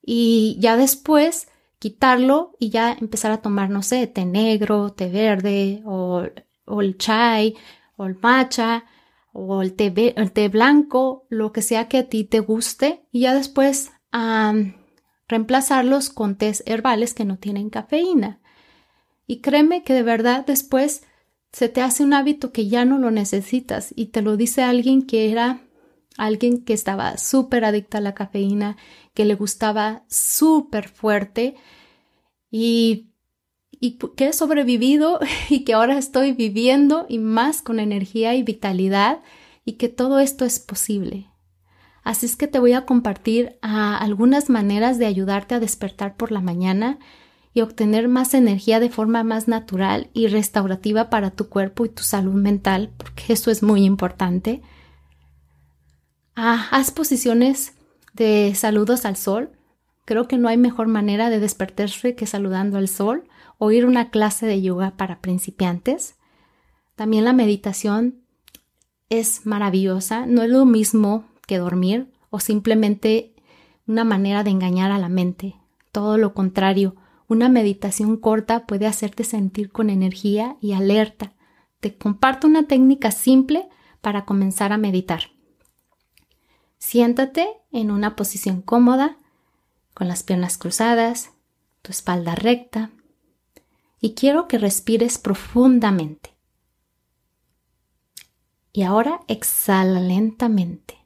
y 0.00 0.56
ya 0.58 0.78
después 0.78 1.48
quitarlo 1.84 2.56
y 2.58 2.70
ya 2.70 2.96
empezar 2.98 3.30
a 3.30 3.42
tomar, 3.42 3.68
no 3.68 3.82
sé, 3.82 4.06
té 4.06 4.24
negro, 4.24 4.94
té 4.94 5.10
verde 5.10 5.82
o, 5.84 6.24
el 6.80 6.96
chai 6.96 7.56
o 7.98 8.06
el 8.06 8.16
matcha 8.22 8.86
o 9.34 9.60
el 9.60 9.74
té, 9.74 10.48
blanco, 10.48 11.26
lo 11.28 11.52
que 11.52 11.60
sea 11.60 11.86
que 11.86 11.98
a 11.98 12.08
ti 12.08 12.24
te 12.24 12.40
guste 12.40 13.04
y 13.12 13.20
ya 13.20 13.34
después 13.34 13.92
reemplazarlos 15.28 16.08
con 16.08 16.36
tés 16.36 16.62
herbales 16.64 17.12
que 17.12 17.26
no 17.26 17.36
tienen 17.36 17.68
cafeína. 17.68 18.40
Y 19.26 19.42
créeme 19.42 19.82
que 19.82 19.92
de 19.92 20.04
verdad 20.04 20.46
después 20.46 21.02
se 21.52 21.68
te 21.68 21.82
hace 21.82 22.02
un 22.02 22.14
hábito 22.14 22.50
que 22.50 22.66
ya 22.66 22.86
no 22.86 22.96
lo 22.96 23.10
necesitas 23.10 23.92
y 23.94 24.06
te 24.06 24.22
lo 24.22 24.38
dice 24.38 24.62
alguien 24.62 25.02
que 25.06 25.30
era 25.30 25.63
alguien 26.16 26.64
que 26.64 26.72
estaba 26.72 27.16
súper 27.18 27.64
adicta 27.64 27.98
a 27.98 28.00
la 28.00 28.14
cafeína, 28.14 28.76
que 29.14 29.24
le 29.24 29.34
gustaba 29.34 30.04
súper 30.08 30.88
fuerte 30.88 31.56
y, 32.50 33.10
que 34.16 34.28
he 34.28 34.32
sobrevivido 34.32 35.20
y 35.50 35.64
que 35.64 35.74
ahora 35.74 35.98
estoy 35.98 36.32
viviendo 36.32 37.06
y 37.08 37.18
más 37.18 37.62
con 37.62 37.80
energía 37.80 38.34
y 38.34 38.42
vitalidad 38.42 39.20
y 39.64 39.72
que 39.72 39.88
todo 39.88 40.18
esto 40.20 40.44
es 40.44 40.58
posible. 40.58 41.28
Así 42.02 42.26
es 42.26 42.36
que 42.36 42.46
te 42.46 42.58
voy 42.58 42.74
a 42.74 42.84
compartir 42.84 43.58
ah, 43.62 43.96
algunas 43.96 44.50
maneras 44.50 44.98
de 44.98 45.06
ayudarte 45.06 45.54
a 45.54 45.60
despertar 45.60 46.16
por 46.16 46.32
la 46.32 46.40
mañana 46.40 46.98
y 47.54 47.62
obtener 47.62 48.08
más 48.08 48.34
energía 48.34 48.78
de 48.78 48.90
forma 48.90 49.24
más 49.24 49.48
natural 49.48 50.10
y 50.12 50.26
restaurativa 50.26 51.08
para 51.08 51.30
tu 51.30 51.48
cuerpo 51.48 51.86
y 51.86 51.88
tu 51.88 52.02
salud 52.02 52.34
mental, 52.34 52.90
porque 52.96 53.32
eso 53.32 53.50
es 53.50 53.62
muy 53.62 53.84
importante. 53.84 54.60
Ah, 56.36 56.66
haz 56.72 56.90
posiciones 56.90 57.74
de 58.12 58.54
saludos 58.56 59.04
al 59.04 59.16
sol. 59.16 59.52
Creo 60.04 60.26
que 60.26 60.36
no 60.36 60.48
hay 60.48 60.56
mejor 60.56 60.88
manera 60.88 61.30
de 61.30 61.38
despertarse 61.38 62.16
que 62.16 62.26
saludando 62.26 62.76
al 62.76 62.88
sol 62.88 63.24
o 63.58 63.70
ir 63.70 63.84
a 63.84 63.86
una 63.86 64.10
clase 64.10 64.46
de 64.46 64.60
yoga 64.60 64.96
para 64.96 65.20
principiantes. 65.20 66.16
También 66.96 67.24
la 67.24 67.32
meditación 67.32 68.24
es 69.10 69.46
maravillosa, 69.46 70.26
no 70.26 70.42
es 70.42 70.50
lo 70.50 70.64
mismo 70.64 71.24
que 71.46 71.58
dormir 71.58 72.12
o 72.30 72.40
simplemente 72.40 73.34
una 73.86 74.02
manera 74.02 74.42
de 74.42 74.50
engañar 74.50 74.90
a 74.90 74.98
la 74.98 75.08
mente. 75.08 75.54
Todo 75.92 76.18
lo 76.18 76.34
contrario, 76.34 76.96
una 77.28 77.48
meditación 77.48 78.16
corta 78.16 78.66
puede 78.66 78.86
hacerte 78.86 79.22
sentir 79.22 79.70
con 79.70 79.88
energía 79.88 80.56
y 80.60 80.72
alerta. 80.72 81.32
te 81.80 81.96
comparto 81.96 82.46
una 82.46 82.66
técnica 82.66 83.10
simple 83.10 83.68
para 84.00 84.24
comenzar 84.24 84.72
a 84.72 84.78
meditar. 84.78 85.33
Siéntate 86.86 87.48
en 87.72 87.90
una 87.90 88.14
posición 88.14 88.60
cómoda, 88.60 89.16
con 89.94 90.06
las 90.06 90.22
piernas 90.22 90.58
cruzadas, 90.58 91.30
tu 91.80 91.90
espalda 91.90 92.34
recta, 92.34 92.90
y 94.00 94.12
quiero 94.12 94.48
que 94.48 94.58
respires 94.58 95.16
profundamente. 95.16 96.34
Y 98.70 98.82
ahora 98.82 99.22
exhala 99.28 99.98
lentamente. 99.98 100.98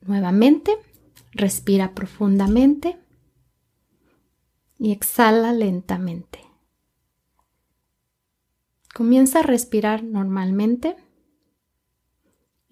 Nuevamente, 0.00 0.78
respira 1.32 1.92
profundamente 1.92 2.98
y 4.78 4.92
exhala 4.92 5.52
lentamente. 5.52 6.40
Comienza 8.94 9.40
a 9.40 9.42
respirar 9.42 10.02
normalmente 10.02 10.96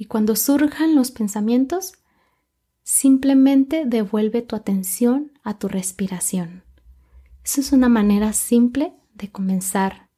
y 0.03 0.07
cuando 0.07 0.35
surjan 0.35 0.97
los 0.97 1.12
pensamientos, 1.12 1.93
simplemente 2.83 3.85
devuelve 3.87 4.43
tu 4.43 4.57
atención 4.57 5.31
a 5.45 5.61
tu 5.61 5.69
respiración. 5.69 6.65
Esa 7.45 7.61
es 7.61 7.71
una 7.71 7.88
manera 7.88 8.33
simple 8.33 8.95
de 9.15 9.31
comenzar 9.31 10.09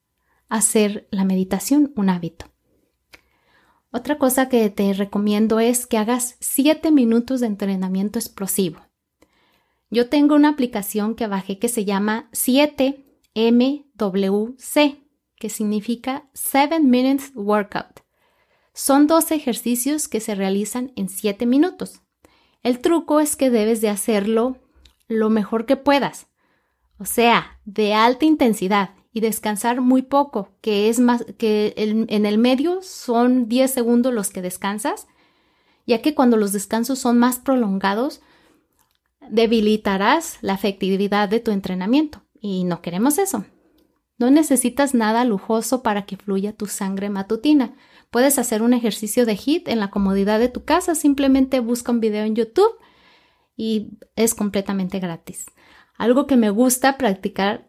a 0.48 0.56
hacer 0.56 1.06
la 1.10 1.26
meditación 1.26 1.92
un 1.96 2.08
hábito. 2.08 2.46
Otra 3.90 4.16
cosa 4.16 4.48
que 4.48 4.70
te 4.70 4.90
recomiendo 4.94 5.60
es 5.60 5.86
que 5.86 5.98
hagas 5.98 6.38
7 6.40 6.90
minutos 6.90 7.40
de 7.40 7.48
entrenamiento 7.48 8.18
explosivo. 8.18 8.80
Yo 9.90 10.08
tengo 10.08 10.34
una 10.34 10.48
aplicación 10.48 11.14
que 11.14 11.26
bajé 11.26 11.58
que 11.58 11.68
se 11.68 11.84
llama 11.84 12.30
7MWC, 12.32 15.04
que 15.36 15.50
significa 15.50 16.30
7 16.32 16.80
Minutes 16.80 17.32
Workout. 17.34 18.03
Son 18.74 19.06
dos 19.06 19.30
ejercicios 19.30 20.08
que 20.08 20.20
se 20.20 20.34
realizan 20.34 20.92
en 20.96 21.08
7 21.08 21.46
minutos. 21.46 22.02
El 22.64 22.80
truco 22.80 23.20
es 23.20 23.36
que 23.36 23.48
debes 23.48 23.80
de 23.80 23.88
hacerlo 23.88 24.58
lo 25.06 25.30
mejor 25.30 25.64
que 25.64 25.76
puedas, 25.76 26.26
o 26.98 27.04
sea, 27.04 27.60
de 27.64 27.94
alta 27.94 28.24
intensidad 28.24 28.90
y 29.12 29.20
descansar 29.20 29.80
muy 29.80 30.02
poco, 30.02 30.50
que 30.60 30.88
es 30.88 30.98
más 30.98 31.24
que 31.38 31.74
en 31.76 32.26
el 32.26 32.38
medio 32.38 32.80
son 32.82 33.48
10 33.48 33.70
segundos 33.70 34.12
los 34.12 34.30
que 34.30 34.42
descansas, 34.42 35.06
ya 35.86 36.02
que 36.02 36.14
cuando 36.14 36.36
los 36.36 36.52
descansos 36.52 36.98
son 36.98 37.18
más 37.18 37.38
prolongados, 37.38 38.22
debilitarás 39.30 40.38
la 40.40 40.54
efectividad 40.54 41.28
de 41.28 41.40
tu 41.40 41.52
entrenamiento 41.52 42.22
y 42.40 42.64
no 42.64 42.82
queremos 42.82 43.18
eso. 43.18 43.44
No 44.18 44.30
necesitas 44.30 44.94
nada 44.94 45.24
lujoso 45.24 45.82
para 45.82 46.06
que 46.06 46.16
fluya 46.16 46.52
tu 46.52 46.66
sangre 46.66 47.10
matutina. 47.10 47.74
Puedes 48.14 48.38
hacer 48.38 48.62
un 48.62 48.74
ejercicio 48.74 49.26
de 49.26 49.34
HIIT 49.34 49.66
en 49.66 49.80
la 49.80 49.90
comodidad 49.90 50.38
de 50.38 50.48
tu 50.48 50.64
casa, 50.64 50.94
simplemente 50.94 51.58
busca 51.58 51.90
un 51.90 51.98
video 51.98 52.24
en 52.24 52.36
YouTube 52.36 52.70
y 53.56 53.98
es 54.14 54.36
completamente 54.36 55.00
gratis. 55.00 55.46
Algo 55.98 56.28
que 56.28 56.36
me 56.36 56.50
gusta 56.50 56.96
practicar 56.96 57.68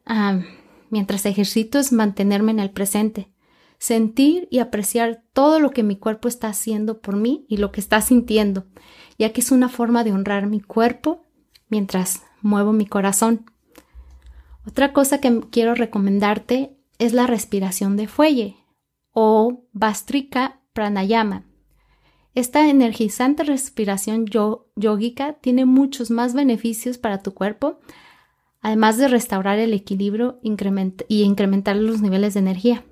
mientras 0.91 1.25
ejercito 1.25 1.79
es 1.79 1.91
mantenerme 1.91 2.51
en 2.51 2.59
el 2.59 2.69
presente, 2.69 3.31
sentir 3.79 4.47
y 4.51 4.59
apreciar 4.59 5.23
todo 5.33 5.59
lo 5.59 5.71
que 5.71 5.81
mi 5.81 5.97
cuerpo 5.97 6.27
está 6.27 6.49
haciendo 6.49 7.01
por 7.01 7.15
mí 7.15 7.47
y 7.49 7.57
lo 7.57 7.71
que 7.71 7.81
está 7.81 7.99
sintiendo, 8.01 8.67
ya 9.17 9.33
que 9.33 9.41
es 9.41 9.49
una 9.49 9.67
forma 9.67 10.03
de 10.03 10.11
honrar 10.11 10.45
mi 10.45 10.61
cuerpo 10.61 11.25
mientras 11.69 12.21
muevo 12.43 12.71
mi 12.71 12.85
corazón. 12.85 13.49
Otra 14.67 14.93
cosa 14.93 15.19
que 15.19 15.41
quiero 15.49 15.73
recomendarte 15.73 16.77
es 16.99 17.13
la 17.13 17.25
respiración 17.25 17.97
de 17.97 18.07
fuelle 18.07 18.57
o 19.15 19.63
Bastrika 19.71 20.59
Pranayama. 20.73 21.45
Esta 22.33 22.69
energizante 22.69 23.45
respiración 23.45 24.25
yógica 24.75 25.33
tiene 25.39 25.63
muchos 25.63 26.11
más 26.11 26.33
beneficios 26.33 26.97
para 26.97 27.23
tu 27.23 27.33
cuerpo, 27.33 27.79
además 28.59 28.97
de 28.97 29.07
restaurar 29.07 29.57
el 29.57 29.73
equilibrio 29.73 30.37
y 30.43 31.23
incrementar 31.23 31.77
los 31.77 32.01
niveles 32.01 32.33
de 32.33 32.41
energía. 32.41 32.83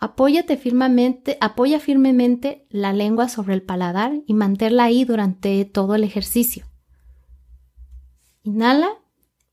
Apóyate 0.00 0.56
firmemente, 0.56 1.38
apoya 1.40 1.78
firmemente 1.78 2.66
la 2.68 2.92
lengua 2.92 3.28
sobre 3.28 3.54
el 3.54 3.62
paladar 3.62 4.22
y 4.26 4.34
manténla 4.34 4.84
ahí 4.84 5.04
durante 5.04 5.64
todo 5.66 5.94
el 5.94 6.02
ejercicio. 6.02 6.66
Inhala 8.42 8.88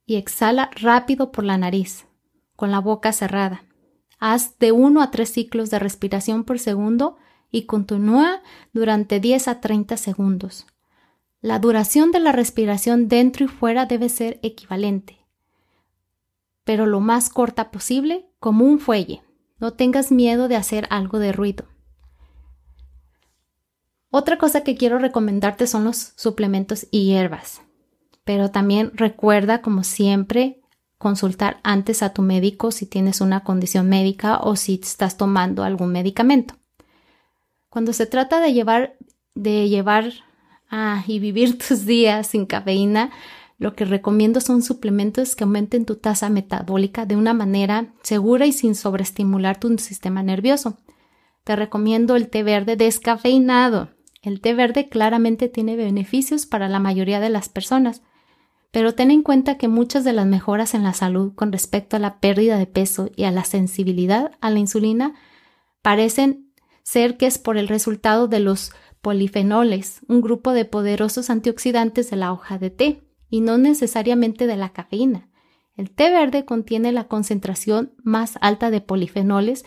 y 0.07 0.15
exhala 0.15 0.71
rápido 0.81 1.31
por 1.31 1.43
la 1.43 1.59
nariz, 1.59 2.07
con 2.55 2.71
la 2.71 2.79
boca 2.79 3.13
cerrada. 3.13 3.65
Haz 4.19 4.57
de 4.59 4.71
1 4.71 5.01
a 5.01 5.11
3 5.11 5.29
ciclos 5.29 5.69
de 5.69 5.79
respiración 5.79 6.43
por 6.43 6.59
segundo 6.59 7.17
y 7.51 7.63
continúa 7.63 8.41
durante 8.73 9.19
10 9.19 9.47
a 9.47 9.61
30 9.61 9.97
segundos. 9.97 10.65
La 11.41 11.59
duración 11.59 12.11
de 12.11 12.19
la 12.19 12.31
respiración 12.31 13.07
dentro 13.09 13.45
y 13.45 13.47
fuera 13.47 13.85
debe 13.85 14.09
ser 14.09 14.39
equivalente, 14.43 15.19
pero 16.63 16.85
lo 16.85 16.99
más 16.99 17.29
corta 17.29 17.69
posible, 17.69 18.25
como 18.39 18.65
un 18.65 18.79
fuelle. 18.79 19.21
No 19.59 19.73
tengas 19.73 20.11
miedo 20.11 20.47
de 20.47 20.55
hacer 20.55 20.87
algo 20.89 21.19
de 21.19 21.31
ruido. 21.31 21.65
Otra 24.09 24.37
cosa 24.37 24.63
que 24.63 24.75
quiero 24.75 24.99
recomendarte 24.99 25.67
son 25.67 25.83
los 25.83 26.13
suplementos 26.15 26.87
y 26.91 27.05
hierbas. 27.05 27.61
Pero 28.23 28.51
también 28.51 28.91
recuerda, 28.93 29.61
como 29.61 29.83
siempre, 29.83 30.62
consultar 31.03 31.59
antes 31.63 32.01
a 32.01 32.13
tu 32.13 32.21
médico 32.21 32.71
si 32.71 32.85
tienes 32.85 33.19
una 33.19 33.43
condición 33.43 33.89
médica 33.89 34.39
o 34.39 34.55
si 34.55 34.79
estás 34.81 35.17
tomando 35.17 35.63
algún 35.63 35.91
medicamento. 35.91 36.55
Cuando 37.69 37.91
se 37.91 38.05
trata 38.05 38.39
de 38.39 38.53
llevar, 38.53 38.95
de 39.35 39.67
llevar 39.67 40.13
ah, 40.71 41.03
y 41.05 41.19
vivir 41.19 41.57
tus 41.67 41.85
días 41.85 42.27
sin 42.27 42.45
cafeína, 42.45 43.11
lo 43.59 43.75
que 43.75 43.83
recomiendo 43.83 44.39
son 44.39 44.61
suplementos 44.61 45.35
que 45.35 45.43
aumenten 45.43 45.85
tu 45.85 45.95
tasa 45.95 46.29
metabólica 46.29 47.05
de 47.05 47.17
una 47.17 47.33
manera 47.33 47.93
segura 48.01 48.45
y 48.45 48.53
sin 48.53 48.73
sobreestimular 48.73 49.59
tu 49.59 49.77
sistema 49.79 50.23
nervioso. 50.23 50.77
Te 51.43 51.57
recomiendo 51.57 52.15
el 52.15 52.29
té 52.29 52.43
verde 52.43 52.77
descafeinado. 52.77 53.89
El 54.21 54.39
té 54.39 54.53
verde 54.53 54.87
claramente 54.87 55.49
tiene 55.49 55.75
beneficios 55.75 56.45
para 56.45 56.69
la 56.69 56.79
mayoría 56.79 57.19
de 57.19 57.29
las 57.29 57.49
personas, 57.49 58.01
pero 58.73 58.95
ten 58.95 59.11
en 59.11 59.21
cuenta 59.21 59.59
que 59.59 59.67
muchas 59.67 60.03
de 60.03 60.13
las 60.13 60.25
mejoras 60.25 60.73
en 60.73 60.81
la 60.81 60.93
salud 60.93 61.35
con 61.35 61.51
respecto 61.51 61.95
a 61.95 61.99
la 61.99 62.19
pérdida 62.19 62.57
de 62.57 62.65
peso 62.65 63.11
y 63.15 63.25
a 63.25 63.31
la 63.31 63.43
sensibilidad 63.43 64.31
a 64.41 64.49
la 64.49 64.57
insulina 64.57 65.13
parecen 65.83 66.51
ser 66.81 67.15
que 67.17 67.27
es 67.27 67.37
por 67.37 67.57
el 67.57 67.67
resultado 67.67 68.27
de 68.27 68.39
los 68.39 68.71
polifenoles, 69.01 70.01
un 70.07 70.21
grupo 70.21 70.53
de 70.53 70.65
poderosos 70.65 71.29
antioxidantes 71.29 72.09
de 72.09 72.15
la 72.15 72.33
hoja 72.33 72.57
de 72.57 72.71
té 72.71 73.03
y 73.29 73.41
no 73.41 73.59
necesariamente 73.59 74.47
de 74.47 74.57
la 74.57 74.73
cafeína. 74.73 75.29
El 75.77 75.91
té 75.91 76.09
verde 76.09 76.43
contiene 76.43 76.91
la 76.91 77.07
concentración 77.07 77.93
más 77.97 78.39
alta 78.41 78.71
de 78.71 78.81
polifenoles 78.81 79.65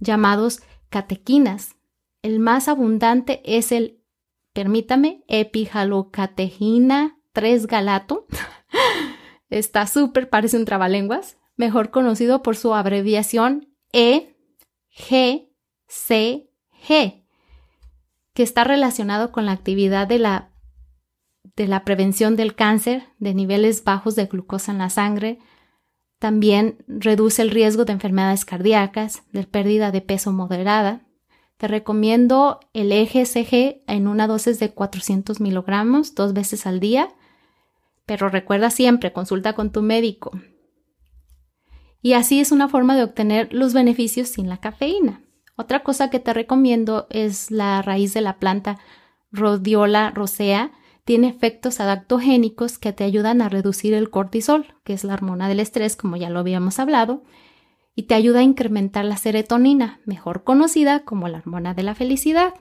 llamados 0.00 0.62
catequinas. 0.88 1.76
El 2.22 2.40
más 2.40 2.68
abundante 2.68 3.42
es 3.44 3.70
el, 3.70 4.00
permítame, 4.54 5.24
epijalocateína 7.36 7.66
3-galato. 7.66 8.26
Está 9.50 9.86
súper, 9.86 10.28
parece 10.28 10.56
un 10.56 10.64
trabalenguas, 10.64 11.36
mejor 11.56 11.90
conocido 11.90 12.42
por 12.42 12.56
su 12.56 12.74
abreviación 12.74 13.68
EGCG, 13.92 15.06
que 18.34 18.42
está 18.42 18.64
relacionado 18.64 19.30
con 19.32 19.46
la 19.46 19.52
actividad 19.52 20.08
de 20.08 20.18
la 20.18 20.50
de 21.54 21.66
la 21.66 21.84
prevención 21.84 22.36
del 22.36 22.54
cáncer, 22.54 23.04
de 23.18 23.32
niveles 23.32 23.82
bajos 23.82 24.14
de 24.14 24.26
glucosa 24.26 24.72
en 24.72 24.78
la 24.78 24.90
sangre. 24.90 25.38
También 26.18 26.84
reduce 26.86 27.40
el 27.40 27.50
riesgo 27.50 27.86
de 27.86 27.94
enfermedades 27.94 28.44
cardíacas, 28.44 29.22
de 29.32 29.44
pérdida 29.44 29.90
de 29.90 30.02
peso 30.02 30.32
moderada. 30.32 31.06
Te 31.56 31.66
recomiendo 31.66 32.60
el 32.74 32.92
EGCG 32.92 33.84
en 33.86 34.06
una 34.06 34.26
dosis 34.26 34.58
de 34.58 34.74
400 34.74 35.40
miligramos 35.40 36.14
dos 36.14 36.34
veces 36.34 36.66
al 36.66 36.78
día, 36.78 37.08
pero 38.06 38.28
recuerda 38.28 38.70
siempre, 38.70 39.12
consulta 39.12 39.52
con 39.52 39.72
tu 39.72 39.82
médico. 39.82 40.32
Y 42.00 42.12
así 42.12 42.40
es 42.40 42.52
una 42.52 42.68
forma 42.68 42.96
de 42.96 43.02
obtener 43.02 43.52
los 43.52 43.74
beneficios 43.74 44.28
sin 44.28 44.48
la 44.48 44.58
cafeína. 44.58 45.22
Otra 45.56 45.82
cosa 45.82 46.08
que 46.08 46.20
te 46.20 46.32
recomiendo 46.32 47.06
es 47.10 47.50
la 47.50 47.82
raíz 47.82 48.14
de 48.14 48.20
la 48.20 48.38
planta 48.38 48.78
Rhodiola 49.32 50.10
rosea, 50.12 50.72
tiene 51.04 51.28
efectos 51.28 51.80
adaptogénicos 51.80 52.78
que 52.78 52.92
te 52.92 53.04
ayudan 53.04 53.40
a 53.40 53.48
reducir 53.48 53.94
el 53.94 54.10
cortisol, 54.10 54.74
que 54.82 54.92
es 54.92 55.04
la 55.04 55.14
hormona 55.14 55.48
del 55.48 55.60
estrés, 55.60 55.94
como 55.94 56.16
ya 56.16 56.30
lo 56.30 56.40
habíamos 56.40 56.78
hablado, 56.78 57.22
y 57.94 58.04
te 58.04 58.14
ayuda 58.14 58.40
a 58.40 58.44
incrementar 58.44 59.04
la 59.04 59.16
serotonina, 59.16 60.00
mejor 60.04 60.42
conocida 60.44 61.04
como 61.04 61.28
la 61.28 61.38
hormona 61.38 61.74
de 61.74 61.84
la 61.84 61.94
felicidad. 61.94 62.54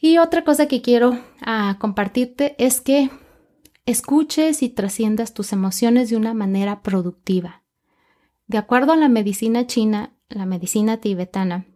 Y 0.00 0.18
otra 0.18 0.44
cosa 0.44 0.66
que 0.66 0.80
quiero 0.80 1.18
ah, 1.40 1.76
compartirte 1.80 2.54
es 2.58 2.80
que 2.80 3.10
escuches 3.84 4.62
y 4.62 4.68
trasciendas 4.68 5.34
tus 5.34 5.52
emociones 5.52 6.10
de 6.10 6.16
una 6.16 6.34
manera 6.34 6.82
productiva. 6.82 7.62
De 8.46 8.58
acuerdo 8.58 8.92
a 8.92 8.96
la 8.96 9.08
medicina 9.08 9.66
china, 9.66 10.14
la 10.28 10.46
medicina 10.46 10.98
tibetana 10.98 11.66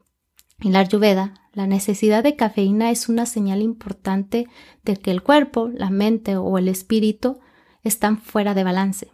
y 0.61 0.71
la 0.71 0.81
ayurveda, 0.81 1.35
la 1.53 1.67
necesidad 1.67 2.23
de 2.23 2.37
cafeína 2.37 2.91
es 2.91 3.09
una 3.09 3.27
señal 3.27 3.61
importante 3.61 4.47
de 4.85 4.97
que 4.97 5.11
el 5.11 5.23
cuerpo, 5.23 5.69
la 5.69 5.91
mente 5.91 6.37
o 6.37 6.57
el 6.59 6.69
espíritu 6.69 7.41
están 7.83 8.19
fuera 8.19 8.55
de 8.55 8.65
balance. 8.65 9.11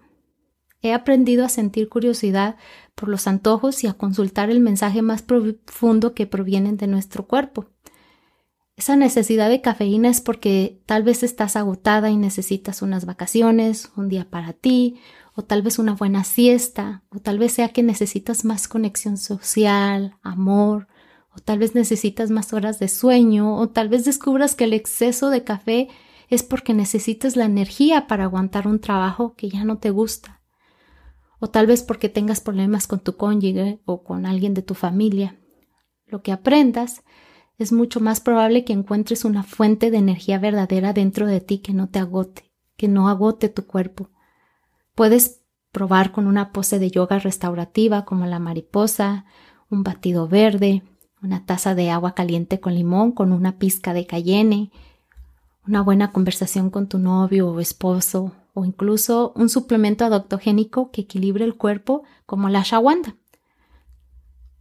He 0.80 0.92
aprendido 0.92 1.44
a 1.44 1.48
sentir 1.48 1.88
curiosidad 1.88 2.56
por 2.94 3.08
los 3.08 3.26
antojos 3.26 3.82
y 3.82 3.88
a 3.88 3.94
consultar 3.94 4.50
el 4.50 4.60
mensaje 4.60 5.02
más 5.02 5.22
profundo 5.22 6.14
que 6.14 6.26
provienen 6.26 6.76
de 6.76 6.86
nuestro 6.86 7.26
cuerpo. 7.26 7.70
Esa 8.78 8.94
necesidad 8.94 9.48
de 9.48 9.60
cafeína 9.60 10.08
es 10.08 10.20
porque 10.20 10.80
tal 10.86 11.02
vez 11.02 11.24
estás 11.24 11.56
agotada 11.56 12.10
y 12.10 12.16
necesitas 12.16 12.80
unas 12.80 13.06
vacaciones, 13.06 13.90
un 13.96 14.08
día 14.08 14.30
para 14.30 14.52
ti, 14.52 15.00
o 15.34 15.42
tal 15.42 15.62
vez 15.62 15.80
una 15.80 15.96
buena 15.96 16.22
siesta, 16.22 17.02
o 17.08 17.18
tal 17.18 17.40
vez 17.40 17.54
sea 17.54 17.70
que 17.70 17.82
necesitas 17.82 18.44
más 18.44 18.68
conexión 18.68 19.16
social, 19.16 20.16
amor, 20.22 20.86
o 21.34 21.40
tal 21.40 21.58
vez 21.58 21.74
necesitas 21.74 22.30
más 22.30 22.52
horas 22.52 22.78
de 22.78 22.86
sueño, 22.86 23.56
o 23.56 23.68
tal 23.68 23.88
vez 23.88 24.04
descubras 24.04 24.54
que 24.54 24.62
el 24.62 24.72
exceso 24.72 25.28
de 25.28 25.42
café 25.42 25.88
es 26.28 26.44
porque 26.44 26.72
necesitas 26.72 27.34
la 27.34 27.46
energía 27.46 28.06
para 28.06 28.24
aguantar 28.24 28.68
un 28.68 28.78
trabajo 28.78 29.34
que 29.34 29.48
ya 29.48 29.64
no 29.64 29.78
te 29.78 29.90
gusta, 29.90 30.40
o 31.40 31.50
tal 31.50 31.66
vez 31.66 31.82
porque 31.82 32.08
tengas 32.08 32.40
problemas 32.40 32.86
con 32.86 33.00
tu 33.00 33.16
cónyuge 33.16 33.80
o 33.86 34.04
con 34.04 34.24
alguien 34.24 34.54
de 34.54 34.62
tu 34.62 34.74
familia. 34.74 35.36
Lo 36.06 36.22
que 36.22 36.30
aprendas 36.30 37.02
es 37.58 37.72
mucho 37.72 38.00
más 38.00 38.20
probable 38.20 38.64
que 38.64 38.72
encuentres 38.72 39.24
una 39.24 39.42
fuente 39.42 39.90
de 39.90 39.98
energía 39.98 40.38
verdadera 40.38 40.92
dentro 40.92 41.26
de 41.26 41.40
ti 41.40 41.58
que 41.58 41.74
no 41.74 41.88
te 41.88 41.98
agote, 41.98 42.50
que 42.76 42.86
no 42.86 43.08
agote 43.08 43.48
tu 43.48 43.66
cuerpo. 43.66 44.10
Puedes 44.94 45.42
probar 45.72 46.12
con 46.12 46.26
una 46.26 46.52
pose 46.52 46.78
de 46.78 46.90
yoga 46.90 47.18
restaurativa 47.18 48.04
como 48.04 48.26
la 48.26 48.38
mariposa, 48.38 49.26
un 49.68 49.82
batido 49.82 50.28
verde, 50.28 50.84
una 51.20 51.44
taza 51.44 51.74
de 51.74 51.90
agua 51.90 52.14
caliente 52.14 52.60
con 52.60 52.74
limón 52.74 53.12
con 53.12 53.32
una 53.32 53.58
pizca 53.58 53.92
de 53.92 54.06
cayenne, 54.06 54.70
una 55.66 55.82
buena 55.82 56.12
conversación 56.12 56.70
con 56.70 56.88
tu 56.88 56.98
novio 56.98 57.50
o 57.50 57.60
esposo, 57.60 58.32
o 58.54 58.64
incluso 58.64 59.32
un 59.36 59.48
suplemento 59.48 60.04
adaptogénico 60.04 60.90
que 60.90 61.02
equilibre 61.02 61.44
el 61.44 61.56
cuerpo 61.56 62.04
como 62.24 62.48
la 62.48 62.62
shawanda. 62.62 63.16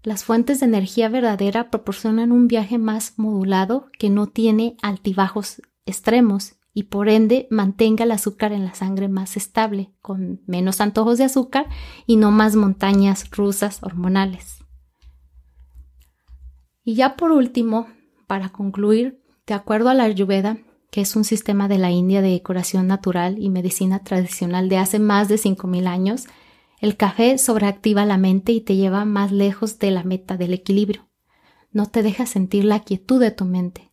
Las 0.07 0.23
fuentes 0.23 0.61
de 0.61 0.67
energía 0.67 1.09
verdadera 1.09 1.69
proporcionan 1.69 2.31
un 2.31 2.47
viaje 2.47 2.77
más 2.77 3.15
modulado 3.17 3.87
que 3.99 4.09
no 4.09 4.27
tiene 4.27 4.77
altibajos 4.81 5.61
extremos 5.85 6.55
y 6.73 6.83
por 6.83 7.09
ende 7.09 7.45
mantenga 7.51 8.05
el 8.05 8.13
azúcar 8.13 8.53
en 8.53 8.63
la 8.63 8.73
sangre 8.73 9.09
más 9.09 9.35
estable, 9.35 9.91
con 10.01 10.39
menos 10.47 10.79
antojos 10.79 11.17
de 11.17 11.25
azúcar 11.25 11.67
y 12.05 12.15
no 12.15 12.31
más 12.31 12.55
montañas 12.55 13.29
rusas 13.31 13.83
hormonales. 13.83 14.63
Y 16.85 16.95
ya 16.95 17.17
por 17.17 17.33
último, 17.33 17.87
para 18.27 18.47
concluir, 18.47 19.21
de 19.45 19.55
acuerdo 19.55 19.89
a 19.89 19.93
la 19.93 20.05
Ayurveda, 20.05 20.57
que 20.89 21.01
es 21.01 21.17
un 21.17 21.25
sistema 21.25 21.67
de 21.67 21.79
la 21.79 21.91
India 21.91 22.21
de 22.21 22.29
decoración 22.29 22.87
natural 22.87 23.39
y 23.39 23.49
medicina 23.49 24.05
tradicional 24.05 24.69
de 24.69 24.77
hace 24.77 24.99
más 24.99 25.27
de 25.27 25.35
5.000 25.35 25.85
años, 25.85 26.27
el 26.79 26.95
café 26.95 27.37
sobreactiva 27.37 28.05
la 28.05 28.17
mente 28.17 28.51
y 28.51 28.61
te 28.61 28.75
lleva 28.75 29.05
más 29.05 29.31
lejos 29.31 29.79
de 29.79 29.91
la 29.91 30.03
meta 30.03 30.37
del 30.37 30.53
equilibrio. 30.53 31.07
No 31.71 31.87
te 31.87 32.03
deja 32.03 32.25
sentir 32.25 32.65
la 32.65 32.81
quietud 32.81 33.19
de 33.19 33.31
tu 33.31 33.45
mente. 33.45 33.91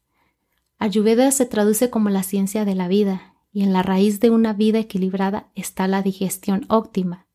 Ayurveda 0.78 1.30
se 1.30 1.46
traduce 1.46 1.90
como 1.90 2.10
la 2.10 2.22
ciencia 2.22 2.64
de 2.64 2.74
la 2.74 2.88
vida, 2.88 3.34
y 3.52 3.62
en 3.62 3.72
la 3.72 3.82
raíz 3.82 4.20
de 4.20 4.30
una 4.30 4.52
vida 4.52 4.80
equilibrada 4.80 5.48
está 5.54 5.86
la 5.86 6.02
digestión 6.02 6.66
óptima. 6.68 7.26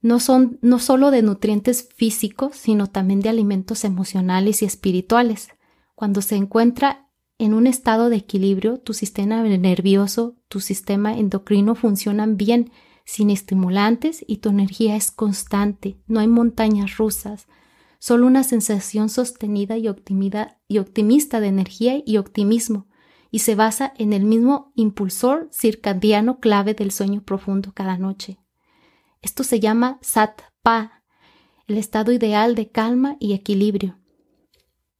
No 0.00 0.20
son 0.20 0.58
no 0.62 0.78
solo 0.78 1.10
de 1.10 1.22
nutrientes 1.22 1.88
físicos, 1.94 2.56
sino 2.56 2.86
también 2.86 3.20
de 3.20 3.30
alimentos 3.30 3.84
emocionales 3.84 4.62
y 4.62 4.66
espirituales. 4.66 5.48
Cuando 5.94 6.22
se 6.22 6.36
encuentra 6.36 7.08
en 7.38 7.52
un 7.52 7.66
estado 7.66 8.10
de 8.10 8.16
equilibrio, 8.16 8.78
tu 8.78 8.92
sistema 8.92 9.42
nervioso, 9.42 10.36
tu 10.48 10.60
sistema 10.60 11.16
endocrino 11.18 11.74
funcionan 11.74 12.36
bien 12.36 12.70
sin 13.04 13.30
estimulantes 13.30 14.24
y 14.26 14.38
tu 14.38 14.48
energía 14.48 14.96
es 14.96 15.10
constante, 15.10 15.98
no 16.06 16.20
hay 16.20 16.28
montañas 16.28 16.96
rusas, 16.96 17.46
solo 17.98 18.26
una 18.26 18.44
sensación 18.44 19.08
sostenida 19.08 19.76
y, 19.78 19.88
y 20.68 20.78
optimista 20.78 21.40
de 21.40 21.46
energía 21.46 22.02
y 22.04 22.16
optimismo, 22.16 22.86
y 23.30 23.40
se 23.40 23.54
basa 23.54 23.92
en 23.96 24.12
el 24.12 24.24
mismo 24.24 24.72
impulsor 24.74 25.48
circadiano 25.52 26.38
clave 26.38 26.74
del 26.74 26.92
sueño 26.92 27.22
profundo 27.22 27.72
cada 27.74 27.98
noche. 27.98 28.38
Esto 29.22 29.42
se 29.42 29.58
llama 29.58 29.98
Sat 30.02 30.42
Pa, 30.62 31.02
el 31.66 31.78
estado 31.78 32.12
ideal 32.12 32.54
de 32.54 32.70
calma 32.70 33.16
y 33.20 33.32
equilibrio. 33.32 33.98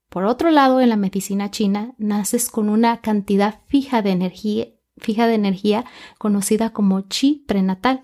Por 0.09 0.25
otro 0.25 0.51
lado, 0.51 0.81
en 0.81 0.89
la 0.89 0.97
medicina 0.97 1.51
china, 1.51 1.95
naces 1.99 2.49
con 2.49 2.69
una 2.69 3.01
cantidad 3.01 3.61
fija 3.67 4.01
de 4.01 4.11
energía 4.11 4.69
fija 4.99 5.27
de 5.27 5.35
energía 5.35 5.85
conocida 6.19 6.71
como 6.71 7.01
chi 7.03 7.45
prenatal 7.47 8.03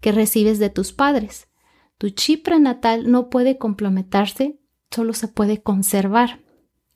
que 0.00 0.12
recibes 0.12 0.58
de 0.58 0.70
tus 0.70 0.92
padres. 0.92 1.48
Tu 1.98 2.10
chi 2.10 2.36
prenatal 2.36 3.10
no 3.10 3.30
puede 3.30 3.58
complementarse, 3.58 4.60
solo 4.90 5.12
se 5.14 5.28
puede 5.28 5.62
conservar. 5.62 6.40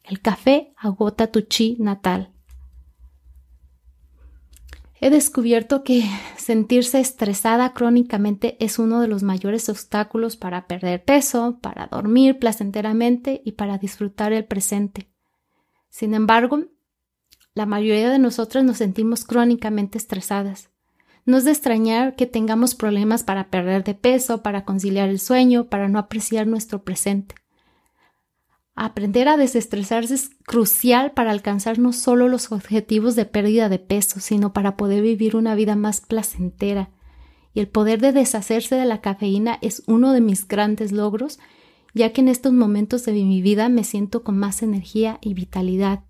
El 0.02 0.20
café 0.20 0.72
agota 0.76 1.28
tu 1.28 1.42
chi 1.42 1.76
natal. 1.78 2.32
He 5.02 5.08
descubierto 5.08 5.82
que 5.82 6.04
sentirse 6.36 7.00
estresada 7.00 7.72
crónicamente 7.72 8.62
es 8.62 8.78
uno 8.78 9.00
de 9.00 9.08
los 9.08 9.22
mayores 9.22 9.70
obstáculos 9.70 10.36
para 10.36 10.66
perder 10.66 11.02
peso, 11.02 11.58
para 11.62 11.86
dormir 11.86 12.38
placenteramente 12.38 13.40
y 13.42 13.52
para 13.52 13.78
disfrutar 13.78 14.34
el 14.34 14.44
presente. 14.44 15.10
Sin 15.88 16.12
embargo, 16.12 16.64
la 17.54 17.66
mayoría 17.66 18.10
de 18.10 18.18
nosotras 18.18 18.64
nos 18.64 18.78
sentimos 18.78 19.24
crónicamente 19.24 19.98
estresadas. 19.98 20.70
No 21.26 21.36
es 21.36 21.44
de 21.44 21.50
extrañar 21.50 22.16
que 22.16 22.26
tengamos 22.26 22.74
problemas 22.74 23.22
para 23.22 23.50
perder 23.50 23.84
de 23.84 23.94
peso, 23.94 24.42
para 24.42 24.64
conciliar 24.64 25.08
el 25.08 25.20
sueño, 25.20 25.66
para 25.66 25.88
no 25.88 25.98
apreciar 25.98 26.46
nuestro 26.46 26.82
presente. 26.82 27.34
Aprender 28.74 29.28
a 29.28 29.36
desestresarse 29.36 30.14
es 30.14 30.30
crucial 30.46 31.12
para 31.12 31.32
alcanzar 31.32 31.78
no 31.78 31.92
solo 31.92 32.28
los 32.28 32.50
objetivos 32.50 33.14
de 33.14 33.26
pérdida 33.26 33.68
de 33.68 33.78
peso, 33.78 34.20
sino 34.20 34.52
para 34.52 34.76
poder 34.76 35.02
vivir 35.02 35.36
una 35.36 35.54
vida 35.54 35.76
más 35.76 36.00
placentera. 36.00 36.90
Y 37.52 37.60
el 37.60 37.68
poder 37.68 38.00
de 38.00 38.12
deshacerse 38.12 38.76
de 38.76 38.86
la 38.86 39.00
cafeína 39.00 39.58
es 39.60 39.82
uno 39.86 40.12
de 40.12 40.20
mis 40.20 40.48
grandes 40.48 40.92
logros, 40.92 41.40
ya 41.94 42.12
que 42.12 42.20
en 42.22 42.28
estos 42.28 42.52
momentos 42.52 43.04
de 43.04 43.12
mi 43.12 43.42
vida 43.42 43.68
me 43.68 43.84
siento 43.84 44.22
con 44.22 44.38
más 44.38 44.62
energía 44.62 45.18
y 45.20 45.34
vitalidad. 45.34 46.04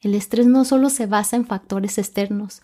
El 0.00 0.14
estrés 0.14 0.46
no 0.46 0.64
solo 0.64 0.88
se 0.88 1.06
basa 1.06 1.36
en 1.36 1.46
factores 1.46 1.98
externos, 1.98 2.62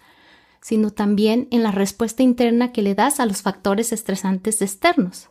sino 0.61 0.90
también 0.90 1.49
en 1.51 1.62
la 1.62 1.70
respuesta 1.70 2.22
interna 2.22 2.72
que 2.72 2.83
le 2.83 2.94
das 2.94 3.20
a 3.20 3.27
los 3.27 3.42
factores 3.42 3.92
estresantes 3.92 4.62
externos. 4.62 5.29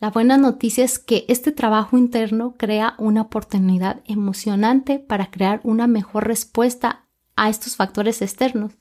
La 0.00 0.10
buena 0.10 0.36
noticia 0.36 0.84
es 0.84 0.98
que 0.98 1.24
este 1.28 1.50
trabajo 1.50 1.96
interno 1.96 2.56
crea 2.58 2.94
una 2.98 3.22
oportunidad 3.22 4.02
emocionante 4.04 4.98
para 4.98 5.30
crear 5.30 5.60
una 5.64 5.86
mejor 5.86 6.26
respuesta 6.26 7.06
a 7.36 7.48
estos 7.48 7.76
factores 7.76 8.20
externos. 8.20 8.72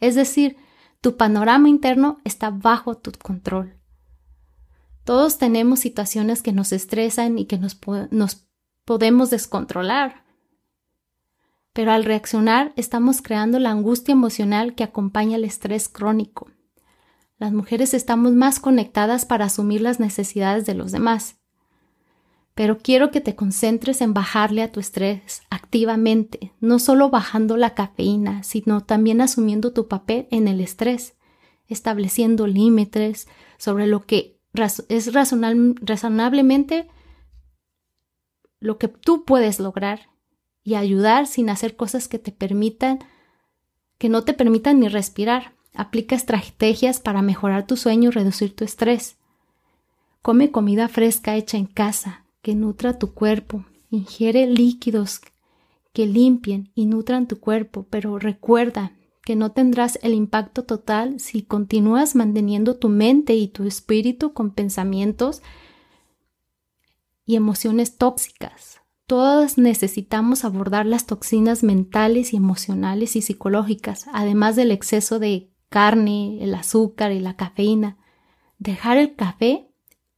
Es 0.00 0.14
decir, 0.14 0.56
tu 1.00 1.16
panorama 1.16 1.70
interno 1.70 2.18
está 2.24 2.50
bajo 2.50 2.96
tu 2.96 3.10
control. 3.12 3.74
Todos 5.04 5.38
tenemos 5.38 5.80
situaciones 5.80 6.42
que 6.42 6.52
nos 6.52 6.72
estresan 6.72 7.38
y 7.38 7.46
que 7.46 7.58
nos, 7.58 7.78
nos 8.10 8.46
podemos 8.84 9.30
descontrolar 9.30 10.25
pero 11.76 11.92
al 11.92 12.04
reaccionar 12.04 12.72
estamos 12.76 13.20
creando 13.20 13.58
la 13.58 13.70
angustia 13.70 14.12
emocional 14.12 14.74
que 14.74 14.82
acompaña 14.82 15.36
el 15.36 15.44
estrés 15.44 15.90
crónico. 15.90 16.50
Las 17.36 17.52
mujeres 17.52 17.92
estamos 17.92 18.32
más 18.32 18.60
conectadas 18.60 19.26
para 19.26 19.44
asumir 19.44 19.82
las 19.82 20.00
necesidades 20.00 20.64
de 20.64 20.72
los 20.72 20.90
demás. 20.90 21.36
Pero 22.54 22.78
quiero 22.78 23.10
que 23.10 23.20
te 23.20 23.36
concentres 23.36 24.00
en 24.00 24.14
bajarle 24.14 24.62
a 24.62 24.72
tu 24.72 24.80
estrés 24.80 25.42
activamente, 25.50 26.54
no 26.60 26.78
solo 26.78 27.10
bajando 27.10 27.58
la 27.58 27.74
cafeína, 27.74 28.42
sino 28.42 28.82
también 28.82 29.20
asumiendo 29.20 29.74
tu 29.74 29.86
papel 29.86 30.28
en 30.30 30.48
el 30.48 30.62
estrés, 30.62 31.14
estableciendo 31.68 32.46
límites 32.46 33.28
sobre 33.58 33.86
lo 33.86 34.06
que 34.06 34.40
es 34.88 35.12
razonablemente 35.12 36.88
lo 38.60 38.78
que 38.78 38.88
tú 38.88 39.26
puedes 39.26 39.60
lograr 39.60 40.15
y 40.66 40.74
ayudar 40.74 41.28
sin 41.28 41.48
hacer 41.48 41.76
cosas 41.76 42.08
que 42.08 42.18
te 42.18 42.32
permitan, 42.32 42.98
que 43.98 44.08
no 44.08 44.24
te 44.24 44.34
permitan 44.34 44.80
ni 44.80 44.88
respirar. 44.88 45.54
Aplica 45.72 46.16
estrategias 46.16 46.98
para 46.98 47.22
mejorar 47.22 47.68
tu 47.68 47.76
sueño 47.76 48.08
y 48.08 48.12
reducir 48.12 48.56
tu 48.56 48.64
estrés. 48.64 49.16
Come 50.22 50.50
comida 50.50 50.88
fresca 50.88 51.36
hecha 51.36 51.56
en 51.56 51.66
casa, 51.66 52.24
que 52.42 52.56
nutra 52.56 52.98
tu 52.98 53.14
cuerpo. 53.14 53.64
Ingiere 53.90 54.48
líquidos 54.48 55.20
que 55.92 56.04
limpien 56.04 56.72
y 56.74 56.86
nutran 56.86 57.28
tu 57.28 57.38
cuerpo, 57.38 57.86
pero 57.88 58.18
recuerda, 58.18 58.92
que 59.24 59.36
no 59.36 59.52
tendrás 59.52 60.00
el 60.02 60.14
impacto 60.14 60.64
total 60.64 61.20
si 61.20 61.42
continúas 61.42 62.16
manteniendo 62.16 62.76
tu 62.76 62.88
mente 62.88 63.34
y 63.34 63.46
tu 63.46 63.68
espíritu 63.68 64.32
con 64.32 64.50
pensamientos 64.50 65.42
y 67.24 67.36
emociones 67.36 67.98
tóxicas. 67.98 68.80
Todas 69.06 69.56
necesitamos 69.56 70.44
abordar 70.44 70.84
las 70.84 71.06
toxinas 71.06 71.62
mentales 71.62 72.32
y 72.32 72.36
emocionales 72.36 73.14
y 73.14 73.22
psicológicas, 73.22 74.06
además 74.12 74.56
del 74.56 74.72
exceso 74.72 75.20
de 75.20 75.52
carne, 75.68 76.42
el 76.42 76.52
azúcar 76.54 77.12
y 77.12 77.20
la 77.20 77.36
cafeína. 77.36 77.98
Dejar 78.58 78.96
el 78.96 79.14
café, 79.14 79.70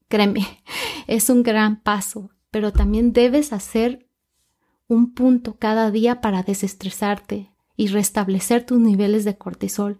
créeme, 0.09 0.47
es 1.07 1.28
un 1.28 1.43
gran 1.43 1.82
paso, 1.82 2.30
pero 2.51 2.72
también 2.72 3.12
debes 3.12 3.53
hacer 3.53 4.09
un 4.86 5.12
punto 5.12 5.59
cada 5.59 5.91
día 5.91 6.22
para 6.22 6.43
desestresarte 6.43 7.53
y 7.76 7.89
restablecer 7.89 8.64
tus 8.64 8.78
niveles 8.80 9.26
de 9.26 9.36
cortisol. 9.36 9.99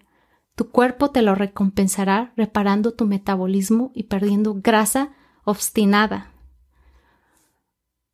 Tu 0.55 0.71
cuerpo 0.71 1.11
te 1.11 1.21
lo 1.21 1.35
recompensará 1.35 2.33
reparando 2.37 2.95
tu 2.95 3.05
metabolismo 3.05 3.93
y 3.95 4.05
perdiendo 4.05 4.55
grasa 4.55 5.13
obstinada. 5.45 6.33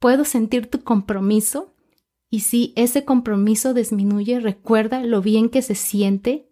Puedo 0.05 0.27
sentir 0.27 0.67
tu 0.67 0.85
compromiso 0.85 1.73
y 2.29 2.41
si 2.41 2.75
ese 2.77 3.07
compromiso 3.07 3.73
disminuye, 3.73 4.39
recuerda 4.39 5.03
lo 5.03 5.23
bien 5.23 5.49
que 5.49 5.63
se 5.63 5.75
siente 5.75 6.47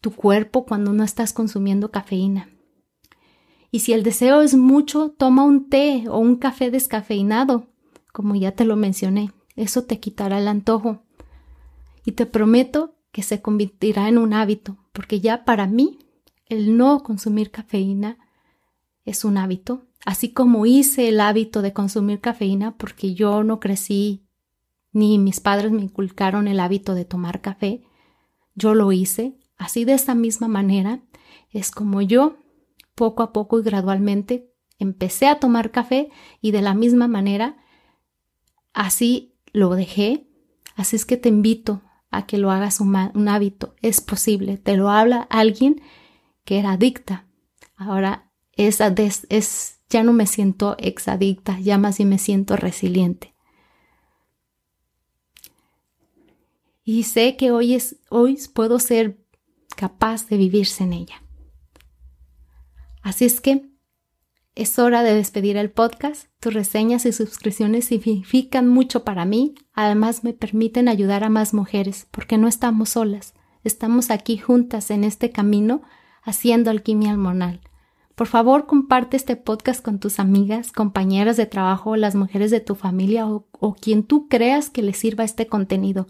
tu 0.00 0.12
cuerpo 0.12 0.64
cuando 0.64 0.92
no 0.92 1.02
estás 1.02 1.32
consumiendo 1.32 1.90
cafeína. 1.90 2.48
Y 3.72 3.80
si 3.80 3.94
el 3.94 4.04
deseo 4.04 4.42
es 4.42 4.54
mucho, 4.54 5.10
toma 5.18 5.42
un 5.42 5.68
té 5.68 6.04
o 6.08 6.18
un 6.20 6.36
café 6.36 6.70
descafeinado 6.70 7.66
como 8.12 8.36
ya 8.36 8.52
te 8.52 8.64
lo 8.64 8.76
mencioné. 8.76 9.32
Eso 9.56 9.86
te 9.86 9.98
quitará 9.98 10.38
el 10.38 10.46
antojo. 10.46 11.02
Y 12.04 12.12
te 12.12 12.26
prometo 12.26 12.94
que 13.10 13.24
se 13.24 13.42
convertirá 13.42 14.08
en 14.08 14.18
un 14.18 14.34
hábito, 14.34 14.76
porque 14.92 15.18
ya 15.18 15.44
para 15.44 15.66
mí 15.66 15.98
el 16.48 16.76
no 16.76 17.02
consumir 17.02 17.50
cafeína 17.50 18.18
es 19.04 19.24
un 19.24 19.36
hábito, 19.36 19.85
así 20.06 20.32
como 20.32 20.64
hice 20.64 21.08
el 21.10 21.20
hábito 21.20 21.60
de 21.60 21.74
consumir 21.74 22.20
cafeína 22.20 22.78
porque 22.78 23.12
yo 23.12 23.44
no 23.44 23.60
crecí 23.60 24.26
ni 24.92 25.18
mis 25.18 25.40
padres 25.40 25.70
me 25.70 25.82
inculcaron 25.82 26.48
el 26.48 26.58
hábito 26.58 26.94
de 26.94 27.04
tomar 27.04 27.42
café, 27.42 27.82
yo 28.54 28.74
lo 28.74 28.90
hice, 28.92 29.38
así 29.58 29.84
de 29.84 29.92
esa 29.92 30.14
misma 30.14 30.48
manera 30.48 31.02
es 31.50 31.70
como 31.70 32.00
yo 32.00 32.38
poco 32.94 33.22
a 33.22 33.34
poco 33.34 33.58
y 33.58 33.62
gradualmente 33.62 34.50
empecé 34.78 35.26
a 35.26 35.38
tomar 35.38 35.70
café 35.70 36.08
y 36.40 36.52
de 36.52 36.62
la 36.62 36.72
misma 36.72 37.08
manera 37.08 37.58
Así 38.76 39.34
lo 39.54 39.74
dejé, 39.74 40.28
así 40.74 40.96
es 40.96 41.06
que 41.06 41.16
te 41.16 41.30
invito 41.30 41.80
a 42.10 42.26
que 42.26 42.36
lo 42.36 42.50
hagas 42.50 42.78
un, 42.78 42.94
hábito. 43.26 43.74
Es 43.80 44.02
posible, 44.02 44.58
te 44.58 44.76
lo 44.76 44.90
habla 44.90 45.26
alguien 45.30 45.80
que 46.44 46.58
era 46.58 46.72
adicta. 46.72 47.26
Ahora 47.74 48.30
es, 48.52 49.75
ya 49.88 50.02
no 50.02 50.12
me 50.12 50.26
siento 50.26 50.76
exadicta, 50.78 51.58
ya 51.60 51.78
más 51.78 51.98
bien 51.98 52.08
me 52.10 52.18
siento 52.18 52.56
resiliente. 52.56 53.34
Y 56.84 57.02
sé 57.02 57.36
que 57.36 57.50
hoy, 57.50 57.76
hoy 58.10 58.38
puedo 58.54 58.78
ser 58.78 59.18
capaz 59.76 60.28
de 60.28 60.36
vivirse 60.36 60.84
en 60.84 60.92
ella. 60.92 61.22
Así 63.02 63.24
es 63.24 63.40
que 63.40 63.68
es 64.56 64.78
hora 64.78 65.02
de 65.02 65.14
despedir 65.14 65.56
el 65.56 65.70
podcast. 65.70 66.28
Tus 66.40 66.54
reseñas 66.54 67.04
y 67.04 67.12
suscripciones 67.12 67.84
significan 67.84 68.68
mucho 68.68 69.04
para 69.04 69.24
mí. 69.24 69.54
Además 69.74 70.24
me 70.24 70.32
permiten 70.32 70.88
ayudar 70.88 71.24
a 71.24 71.28
más 71.28 71.52
mujeres 71.54 72.06
porque 72.10 72.38
no 72.38 72.48
estamos 72.48 72.90
solas. 72.90 73.34
Estamos 73.64 74.10
aquí 74.10 74.38
juntas 74.38 74.90
en 74.90 75.04
este 75.04 75.30
camino 75.30 75.82
haciendo 76.22 76.70
alquimia 76.70 77.12
hormonal. 77.12 77.60
Por 78.16 78.28
favor, 78.28 78.64
comparte 78.64 79.18
este 79.18 79.36
podcast 79.36 79.84
con 79.84 80.00
tus 80.00 80.18
amigas, 80.18 80.72
compañeras 80.72 81.36
de 81.36 81.44
trabajo, 81.44 81.96
las 81.96 82.14
mujeres 82.14 82.50
de 82.50 82.60
tu 82.60 82.74
familia 82.74 83.26
o, 83.26 83.74
quien 83.78 84.04
tú 84.04 84.26
creas 84.28 84.70
que 84.70 84.80
les 84.80 84.96
sirva 84.96 85.22
este 85.22 85.48
contenido. 85.48 86.06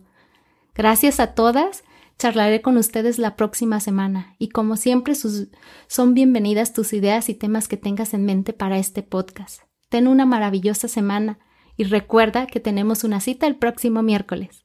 Gracias 0.72 1.18
a 1.18 1.34
todas 1.34 1.82
Charlaré 2.16 2.62
con 2.62 2.78
ustedes 2.78 3.18
la 3.18 3.36
próxima 3.36 3.80
semana 3.80 4.36
y 4.38 4.48
como 4.48 4.76
siempre 4.76 5.14
son 5.14 6.14
bienvenidas 6.14 6.72
tus 6.72 6.94
ideas 6.94 7.28
y 7.28 7.34
temas 7.34 7.68
que 7.68 7.76
tengas 7.76 8.14
en 8.14 8.24
mente 8.24 8.54
para 8.54 8.78
este 8.78 9.02
podcast. 9.02 9.62
Ten 9.90 10.06
una 10.06 10.24
maravillosa 10.24 10.88
semana 10.88 11.40
y 11.76 11.84
recuerda 11.84 12.46
que 12.46 12.60
tenemos 12.60 13.04
una 13.04 13.20
cita 13.20 13.46
el 13.46 13.56
próximo 13.56 14.02
miércoles. 14.02 14.64